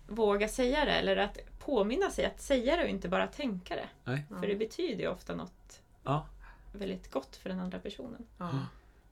våga 0.08 0.48
säga 0.48 0.86
det 0.86 0.92
eller 0.92 1.18
att 1.18 1.38
påminna 1.60 2.10
sig 2.10 2.26
att 2.26 2.42
säga 2.42 2.76
det 2.78 2.84
och 2.84 2.90
inte 2.90 3.10
bara 3.10 3.28
tänka 3.28 3.76
det. 3.76 3.88
Nej. 4.04 4.24
För 4.40 4.48
det 4.48 4.56
betyder 4.56 5.02
ju 5.04 5.08
ofta 5.10 5.36
något 5.36 5.82
Ja. 6.04 6.26
väldigt 6.74 7.12
gott 7.12 7.36
för 7.36 7.50
den 7.50 7.60
andra 7.60 7.80
personen. 7.80 8.26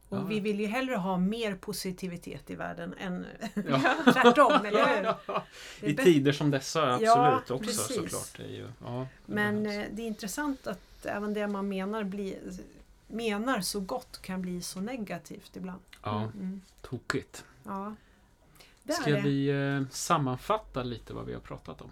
Ja. 0.09 0.17
Ja. 0.17 0.23
Och 0.23 0.31
vi 0.31 0.39
vill 0.39 0.59
ju 0.59 0.65
hellre 0.67 0.95
ha 0.95 1.17
mer 1.17 1.55
positivitet 1.55 2.49
i 2.49 2.55
världen 2.55 2.93
än 2.99 3.25
Ja. 3.69 3.95
tvärtom, 4.13 4.65
eller 4.65 4.85
hur? 4.95 5.05
Är 5.07 5.89
I 5.89 5.95
tider 5.95 6.31
som 6.31 6.51
dessa, 6.51 6.83
absolut 6.93 7.05
Ja, 7.07 7.37
också 7.37 7.57
precis. 7.57 7.95
såklart. 7.95 8.37
Det 8.37 8.43
är 8.43 8.47
ju, 8.57 8.67
ja, 8.83 9.07
det 9.25 9.33
Men 9.33 9.63
behövs. 9.63 9.85
eh, 9.87 9.91
det 9.95 10.01
är 10.01 10.07
intressant 10.07 10.67
att 10.67 11.05
även 11.05 11.33
det 11.33 11.47
man 11.47 11.67
menar, 11.69 12.03
blir, 12.03 12.37
menar 13.07 13.61
så 13.61 13.79
gott 13.79 14.21
kan 14.21 14.41
bli 14.41 14.61
så 14.61 14.81
negativt 14.81 15.55
ibland. 15.55 15.81
ja, 16.03 16.21
Mm. 16.21 16.61
tokigt. 16.81 17.45
Ja. 17.63 17.95
Ska 19.01 19.15
vi 19.15 19.47
eh, 19.49 19.87
sammanfatta 19.91 20.83
lite 20.83 21.13
vad 21.13 21.25
vi 21.25 21.33
har 21.33 21.41
pratat 21.41 21.81
om? 21.81 21.91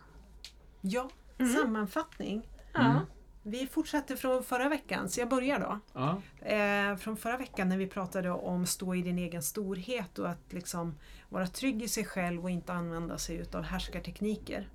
Ja, 0.82 1.10
Mm. 1.38 1.54
sammanfattning. 1.54 2.48
Ja. 2.74 2.80
Mm. 2.80 2.98
Vi 3.44 3.68
fortsätter 3.68 4.16
från 4.16 4.44
förra 4.44 4.70
veckan, 4.70 5.10
så 5.10 5.20
jag 5.20 5.30
börjar 5.30 5.60
då. 5.60 5.80
Ja, 5.94 6.22
Eh, 6.42 6.96
från 6.96 7.18
förra 7.18 7.38
veckan 7.38 7.70
när 7.70 7.78
vi 7.78 7.88
pratade 7.88 8.30
om 8.32 8.66
stå 8.66 8.96
i 8.96 9.02
din 9.02 9.18
egen 9.20 9.44
storhet 9.44 10.20
och 10.20 10.30
att 10.30 10.54
liksom 10.54 10.96
vara 11.30 11.48
trygg 11.48 11.84
i 11.84 11.88
sig 11.88 12.06
själv 12.06 12.44
och 12.44 12.50
inte 12.50 12.74
använda 12.74 13.18
sig 13.18 13.36
utav 13.36 13.64
härskartekniker. 13.64 14.70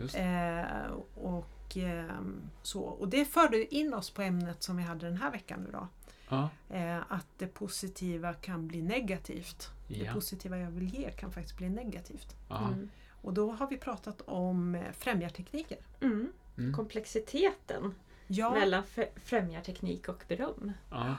just 0.00 0.16
Eh, 0.16 0.86
och, 1.14 1.76
ehm, 1.76 2.40
så. 2.62 2.80
och 2.82 3.08
det 3.08 3.24
förde 3.24 3.74
in 3.74 3.94
oss 3.94 4.10
på 4.10 4.22
ämnet 4.22 4.62
som 4.62 4.76
vi 4.76 4.82
hade 4.82 5.06
den 5.06 5.16
här 5.16 5.30
veckan 5.30 5.60
nu 5.60 5.70
då. 5.72 5.88
ja, 6.28 6.48
Eh, 6.70 6.98
att 7.08 7.26
det 7.38 7.46
positiva 7.46 8.34
kan 8.34 8.68
bli 8.68 8.82
negativt. 8.82 9.70
Det 9.88 9.94
ja, 9.94 10.12
positiva 10.12 10.58
jag 10.58 10.70
vill 10.70 10.94
ge 10.94 11.10
kan 11.10 11.32
faktiskt 11.32 11.56
bli 11.56 11.68
negativt. 11.68 12.36
Mm. 12.50 12.90
Och 13.22 13.34
då 13.34 13.52
har 13.52 13.66
vi 13.70 13.76
pratat 13.76 14.20
om 14.20 14.74
eh, 14.74 14.82
främjartekniker. 14.92 15.78
Mm. 16.00 16.32
Mm. 16.58 16.74
Komplexiteten 16.74 17.94
Ja, 18.26 18.50
mellan 18.54 18.82
fr- 18.94 19.08
främjarteknik 19.24 20.08
och 20.08 20.24
beröm. 20.28 20.72
ja. 20.90 21.16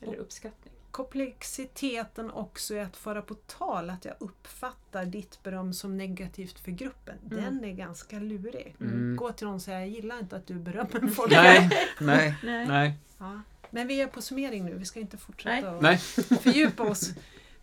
Eller 0.00 0.16
uppskattning. 0.16 0.72
komplexiteten 0.90 2.30
också 2.30 2.74
är 2.74 2.82
att 2.82 2.96
föra 2.96 3.22
på 3.22 3.34
tal 3.34 3.90
att 3.90 4.04
jag 4.04 4.14
uppfattar 4.20 5.04
ditt 5.04 5.42
beröm 5.42 5.72
som 5.72 5.96
negativt 5.96 6.58
för 6.58 6.70
gruppen. 6.70 7.18
Mm. 7.30 7.44
Den 7.44 7.64
är 7.64 7.72
ganska 7.72 8.18
lurig. 8.18 8.76
Mm. 8.80 9.16
Gå 9.16 9.32
till 9.32 9.46
någon 9.46 9.54
och 9.56 9.62
säga 9.62 9.78
jag 9.80 9.88
gillar 9.88 10.18
inte 10.18 10.36
att 10.36 10.46
du 10.46 10.54
berömmer 10.54 11.08
folk. 11.14 11.30
Nej, 11.32 11.70
nej, 12.00 12.34
Nej. 12.42 12.66
nej, 12.68 12.94
Ja. 13.18 13.40
Men 13.70 13.86
vi 13.88 14.00
är 14.00 14.06
på 14.06 14.22
summering 14.22 14.64
nu, 14.64 14.74
vi 14.78 14.84
ska 14.84 15.00
inte 15.00 15.16
fortsätta 15.16 15.72
och 15.76 15.82
nej. 15.82 15.98
fördjupa 16.42 16.82
oss. 16.82 17.10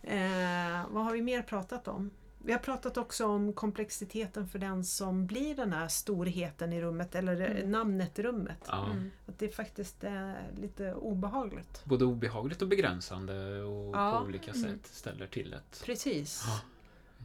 Eh, 0.02 0.84
vad 0.90 1.04
har 1.04 1.12
vi 1.12 1.22
mer 1.22 1.42
pratat 1.42 1.88
om? 1.88 2.10
Vi 2.46 2.52
har 2.52 2.58
pratat 2.58 2.96
också 2.96 3.26
om 3.26 3.52
komplexiteten 3.52 4.48
för 4.48 4.58
den 4.58 4.84
som 4.84 5.26
blir 5.26 5.54
den 5.54 5.72
här 5.72 5.88
storheten 5.88 6.72
i 6.72 6.80
rummet 6.82 7.14
eller 7.14 7.40
Mm. 7.50 7.70
namnet 7.70 8.18
i 8.18 8.22
rummet. 8.22 8.58
Ja. 8.66 8.86
Mm. 8.90 9.10
Att 9.26 9.38
det 9.38 9.48
faktiskt 9.48 10.04
är 10.04 10.50
lite 10.60 10.94
obehagligt. 10.94 11.84
Både 11.84 12.04
obehagligt 12.04 12.62
och 12.62 12.68
begränsande 12.68 13.62
och 13.62 13.96
Ja. 13.96 14.18
på 14.20 14.24
olika 14.26 14.50
Mm. 14.50 14.62
sätt 14.62 14.86
ställer 14.94 15.26
till 15.26 15.52
ett. 15.54 15.82
Precis. 15.84 16.44
Ja. 16.46 16.60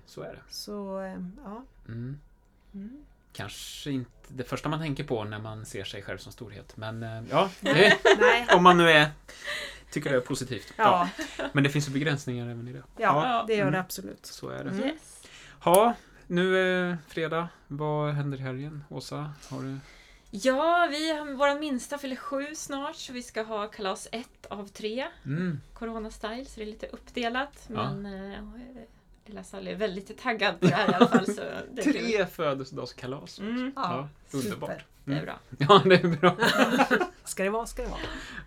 Så 0.05 0.21
är 0.21 0.33
det. 0.33 0.41
Så, 0.53 0.99
eh, 0.99 1.17
ja. 1.43 1.63
Mm. 1.87 2.19
Mm. 2.73 3.03
Kanske 3.33 3.91
inte 3.91 4.11
det 4.27 4.43
första 4.43 4.69
man 4.69 4.79
tänker 4.79 5.03
på 5.03 5.23
när 5.23 5.39
man 5.39 5.65
ser 5.65 5.83
sig 5.83 6.01
själv 6.01 6.17
som 6.17 6.31
storhet. 6.31 6.77
Men 6.77 7.03
eh, 7.03 7.23
ja, 7.29 7.49
det, 7.61 7.97
Nej. 8.19 8.47
om 8.55 8.63
man 8.63 8.77
nu 8.77 8.89
är 8.89 9.09
tycker 9.91 10.09
det 10.09 10.15
är 10.15 10.21
positivt. 10.21 10.73
Ja, 10.75 11.09
Men 11.53 11.63
det 11.63 11.69
finns 11.69 11.87
ju 11.89 11.91
begränsningar 11.93 12.45
även 12.49 12.67
i 12.67 12.73
det. 12.73 12.83
ja, 12.97 13.43
det 13.47 13.53
gör 13.53 13.61
Mm. 13.61 13.73
det 13.73 13.79
absolut. 13.79 14.25
Så 14.25 14.49
är 14.49 14.63
det. 14.63 14.69
Mm. 14.69 14.85
Yes. 14.85 15.21
Ja, 15.65 15.93
nu 16.27 16.57
är 16.57 16.97
fredag. 17.07 17.47
Vad 17.67 18.13
händer 18.13 18.37
i 18.37 18.41
helgen? 18.41 18.83
Åsa, 18.89 19.31
har 19.49 19.61
du? 19.61 19.77
Ja, 20.31 20.87
vi 20.91 21.13
vår 21.37 21.59
minsta 21.59 21.97
fyller 21.97 22.15
sju 22.15 22.55
snart 22.55 22.95
så 22.95 23.13
vi 23.13 23.23
ska 23.23 23.43
ha 23.43 23.67
kalas 23.67 24.07
ett 24.11 24.45
av 24.49 24.67
tre. 24.67 25.07
Mm. 25.25 25.61
Corona-style, 25.73 26.45
så 26.45 26.59
det 26.59 26.61
är 26.63 26.65
lite 26.65 26.87
uppdelat. 26.87 27.67
Ja. 27.67 27.91
Men 27.93 28.05
eh, 28.33 28.39
lilla 29.25 29.43
Sally 29.43 29.71
är 29.71 29.75
väldigt 29.75 30.17
taggad 30.17 30.59
på 30.59 30.65
det 30.65 30.73
här 30.75 30.91
i 30.91 30.93
alla 30.93 31.07
fall. 31.07 31.25
Så 31.25 31.41
det. 31.71 31.81
Tre 31.83 32.25
födelsedagskalas. 32.25 33.39
Mm, 33.39 33.71
Ja, 33.75 34.09
Ja, 34.31 34.37
underbart. 34.37 34.69
super. 34.69 34.85
det 35.05 35.13
är 35.13 35.21
bra. 35.25 35.39
Ja, 35.57 35.81
det 35.85 35.95
är 35.95 36.07
bra. 36.17 36.35
Ska 37.23 37.43
det 37.43 37.49
vara, 37.49 37.65
ska 37.65 37.81
det 37.83 37.89
vara. 37.89 37.99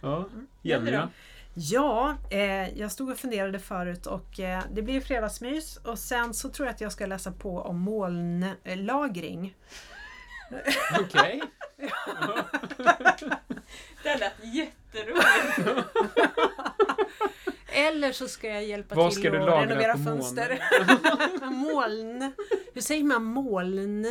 Ja. 0.02 0.24
Jenny 0.62 0.90
Jenny 0.90 0.90
då? 0.90 1.08
Ja, 1.54 2.16
eh, 2.30 2.78
jag 2.78 2.92
stod 2.92 3.10
och 3.10 3.18
funderade 3.18 3.58
förut 3.58 4.06
och 4.06 4.40
eh, 4.40 4.62
det 4.72 4.82
blir 4.82 5.00
fredagsmys 5.00 5.76
och 5.76 5.98
sen 5.98 6.34
så 6.34 6.48
tror 6.48 6.66
jag 6.66 6.74
att 6.74 6.80
jag 6.80 6.92
ska 6.92 7.06
läsa 7.06 7.32
på 7.32 7.58
om 7.58 7.78
molnlagring. 7.78 9.56
Okej. 11.00 11.42
Det 14.02 14.18
lät 14.18 14.44
jätteroligt. 14.44 15.58
Eller 17.74 18.12
så 18.12 18.28
ska 18.28 18.48
jag 18.48 18.64
hjälpa 18.64 18.94
Vad 18.94 19.12
till 19.12 19.26
att 19.26 19.62
renovera 19.62 19.98
fönster. 19.98 20.62
moln. 21.50 22.32
Hur 22.74 22.80
säger 22.80 23.04
man 23.04 23.24
moln? 23.24 24.06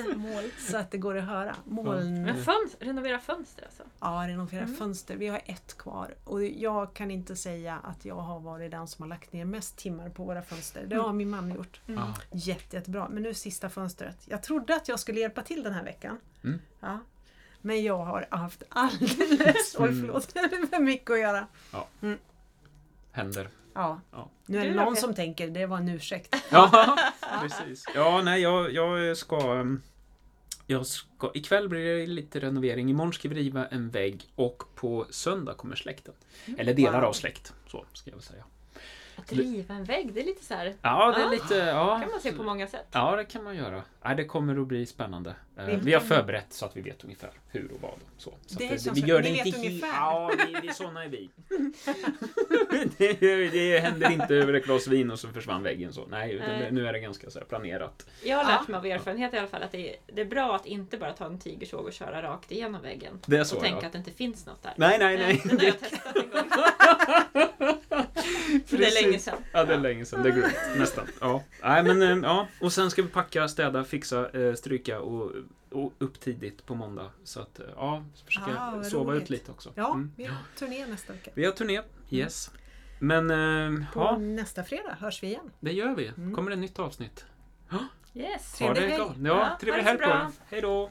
Så 0.70 0.78
att 0.78 0.92
det 0.92 0.98
går 0.98 1.18
att 1.18 1.26
höra. 1.26 1.56
Moln. 1.66 2.24
Men 2.24 2.44
fönster, 2.44 2.86
renovera 2.86 3.20
fönster 3.20 3.64
alltså? 3.64 3.84
Ja, 4.02 4.24
renovera 4.28 4.64
Mm. 4.64 4.76
fönster. 4.76 5.16
Vi 5.16 5.28
har 5.28 5.42
ett 5.46 5.78
kvar. 5.78 6.16
Och 6.24 6.44
jag 6.44 6.94
kan 6.94 7.12
inte 7.12 7.36
säga 7.36 7.80
att 7.84 8.06
jag 8.06 8.16
har 8.16 8.40
varit 8.40 8.72
den 8.72 8.88
som 8.88 9.04
har 9.04 9.10
lagt 9.10 9.34
ner 9.34 9.46
mest 9.46 9.78
timmar 9.78 10.10
på 10.10 10.24
våra 10.24 10.42
fönster. 10.42 10.86
Det 10.88 10.96
har 10.96 11.14
min 11.14 11.30
man 11.30 11.52
gjort. 11.56 11.82
Mm. 11.88 12.00
Ja. 12.00 12.14
Jätte, 12.32 12.76
jättebra. 12.76 13.10
Men 13.10 13.24
nu 13.24 13.34
sista 13.34 13.70
fönstret. 13.70 14.18
Jag 14.26 14.44
trodde 14.44 14.76
att 14.76 14.88
jag 14.88 15.00
skulle 15.00 15.20
hjälpa 15.20 15.42
till 15.42 15.64
den 15.64 15.74
här 15.74 15.84
veckan. 15.84 16.18
Mm. 16.44 16.60
Ja. 16.80 17.00
Men 17.62 17.84
jag 17.84 17.98
har 18.06 18.28
haft 18.32 18.64
alldeles 18.70 19.76
oj, 19.80 19.88
Mm. 19.90 20.02
förlåt, 20.02 20.32
för 20.70 20.80
mycket 20.82 21.12
att 21.12 21.20
göra. 21.20 21.48
Händer. 23.12 23.50
Ja. 23.74 24.00
Ja. 24.12 24.30
Nu 24.46 24.58
är 24.60 24.66
det 24.66 24.74
någon 24.76 24.96
som 24.96 25.14
tänker 25.14 25.48
det 25.50 25.66
var 25.66 25.78
en 25.78 25.90
ursäkt. 25.90 26.36
Ja, 26.50 26.98
precis. 27.42 27.86
Ja, 27.96 28.22
nej, 28.22 28.42
jag, 28.42 28.72
jag 28.74 29.18
ska... 29.18 29.66
Jag 30.72 30.86
ska... 30.86 31.32
Ikväll 31.34 31.70
blir 31.70 31.98
det 31.98 32.06
lite 32.08 32.40
renovering. 32.40 32.90
Imorgon 32.90 33.14
ska 33.14 33.30
vi 33.30 33.36
riva 33.36 33.68
en 33.68 33.90
vägg 33.90 34.30
och 34.36 34.64
på 34.76 35.06
söndag 35.10 35.54
kommer 35.54 35.76
släkten. 35.76 36.14
Eller 36.58 36.74
delar 36.74 37.00
Wow. 37.02 37.10
av 37.10 37.14
släkt. 37.14 37.54
Så 37.68 37.86
ska 37.94 38.10
jag 38.10 38.18
väl 38.18 38.24
säga. 38.24 38.44
Att 39.22 39.32
riva 39.34 39.74
en 39.76 39.84
vägg, 39.84 40.14
det 40.14 40.22
är 40.22 40.26
lite 40.26 40.44
så 40.46 40.54
här. 40.54 40.74
Ja, 40.82 41.12
det 41.16 41.22
är 41.22 41.26
Ja. 41.26 41.30
lite... 41.32 41.56
Ja, 41.56 42.00
kan 42.00 42.12
man 42.12 42.20
se 42.22 42.32
på 42.32 42.44
många 42.44 42.68
sätt. 42.68 42.88
Ja, 42.92 43.16
det 43.16 43.26
kan 43.26 43.44
man 43.44 43.56
göra. 43.56 43.84
Nej, 44.04 44.16
det 44.16 44.26
kommer 44.26 44.62
att 44.62 44.68
bli 44.68 44.86
spännande. 44.86 45.36
Eh, 45.58 45.66
Vilken- 45.66 45.86
Vi 45.86 45.94
har 45.94 46.02
förberett 46.02 46.54
så 46.54 46.66
att 46.66 46.78
vi 46.78 46.82
vet 46.82 47.04
ungefär 47.04 47.30
hur 47.48 47.72
och 47.72 47.82
vad. 47.82 47.92
Så, 48.18 48.34
så 48.46 48.58
Det 48.60 48.66
att 48.74 48.84
känns 48.84 48.98
vi 48.98 49.02
gör 49.02 49.22
det 49.22 49.30
inte 49.30 49.58
ungefär. 49.58 49.88
Ja, 49.88 50.32
vi, 50.48 50.68
vi, 50.68 50.74
såna 50.74 51.04
är 51.04 51.10
vi. 51.10 51.30
det, 52.98 53.50
det 53.52 53.80
händer 53.80 54.12
inte 54.12 54.36
över 54.36 54.54
ett 54.54 54.66
glas 54.66 54.88
vin 54.88 55.12
och 55.12 55.20
så 55.20 55.28
försvann 55.28 55.64
väggen 55.64 55.94
så. 55.94 56.06
Nej, 56.08 56.40
Nej. 56.48 56.60
det, 56.60 56.72
nu 56.72 56.88
är 56.88 56.94
det 56.94 57.00
ganska 57.00 57.30
så 57.30 57.40
planerat. 57.40 58.06
Jag 58.24 58.38
har 58.38 58.44
Ja. 58.44 58.50
lärt 58.60 58.68
mig 58.68 58.78
av 58.78 58.86
erfarenhet 58.86 59.34
i 59.34 59.38
alla 59.38 59.48
fall 59.48 59.64
att 59.64 59.72
det 59.72 59.90
är, 59.90 59.96
det 60.14 60.22
är 60.22 60.26
bra 60.26 60.56
att 60.56 60.66
inte 60.66 60.98
bara 60.98 61.14
ta 61.14 61.26
en 61.26 61.40
tigersåg 61.40 61.86
och 61.86 61.94
köra 61.94 62.22
rakt 62.22 62.52
igenom 62.52 62.82
väggen. 62.82 63.20
Det 63.26 63.38
är 63.38 63.44
så, 63.44 63.56
och 63.56 63.62
tänka 63.64 63.80
ja. 63.82 63.86
att 63.88 63.92
det 63.92 63.98
inte 63.98 64.12
finns 64.12 64.46
något 64.46 64.64
där. 64.64 64.74
Nej, 64.78 65.00
nej, 65.00 65.18
nej. 65.18 65.42
Det 65.44 65.58
har 65.58 65.64
jag 65.66 65.80
testat 65.80 66.16
en 66.16 66.30
gång. 66.30 66.50
Det 68.82 68.88
är 68.88 69.04
länge 69.04 69.20
sedan. 69.20 69.38
Ja, 69.52 69.64
det 69.64 69.74
är 69.74 69.78
länge 69.80 70.06
sedan. 70.06 70.24
Det 70.24 70.30
är 70.30 70.34
grymt. 70.34 70.54
Nästan. 70.78 71.08
Ja. 71.22 71.44
Nej, 71.64 71.84
men 71.84 72.02
eh, 72.02 72.18
ja. 72.30 72.48
Och 72.62 72.74
sen 72.74 72.92
ska 72.92 73.02
vi 73.02 73.08
packa, 73.10 73.48
städa, 73.48 73.84
fixa, 73.84 74.30
eh, 74.30 74.54
stryka 74.54 75.00
och, 75.00 75.32
och 75.72 75.94
upp 75.98 76.20
tidigt 76.20 76.66
på 76.66 76.76
måndag. 76.76 77.12
Så 77.24 77.40
att, 77.42 77.60
eh, 77.60 77.66
ja, 77.76 78.04
försöka 78.26 78.60
Ah, 78.60 78.84
sova 78.84 79.12
roligt. 79.12 79.24
ut 79.24 79.30
lite 79.30 79.52
också. 79.52 79.72
Ja, 79.76 79.94
Mm. 79.94 80.12
vi 80.16 80.26
har 80.26 80.38
turné 80.56 80.86
nästa 80.88 81.14
vecka. 81.14 81.32
Vi 81.34 81.46
har 81.46 81.52
turné, 81.52 81.82
yes. 82.10 82.52
Men, 83.00 83.30
eh, 83.32 83.86
På 83.94 84.00
ja, 84.00 84.18
nästa 84.18 84.64
fredag 84.64 84.96
hörs 85.00 85.24
vi 85.24 85.28
igen. 85.28 85.52
det 85.60 85.72
gör 85.74 85.96
vi. 85.96 86.08
Mm. 86.08 86.36
kommer 86.36 86.52
ett 86.52 86.60
nytt 86.60 86.80
avsnitt. 86.80 87.26
Yes. 88.14 88.54
Trevlig 88.58 88.84
det 88.84 88.90
helg. 88.90 89.02
Ja, 89.04 89.16
Ja, 89.24 89.58
trevlig 89.62 89.84
det 89.86 89.90
helg 89.90 90.00
på 90.00 90.10
er. 90.10 90.28
Hej 90.50 90.62
då! 90.62 90.90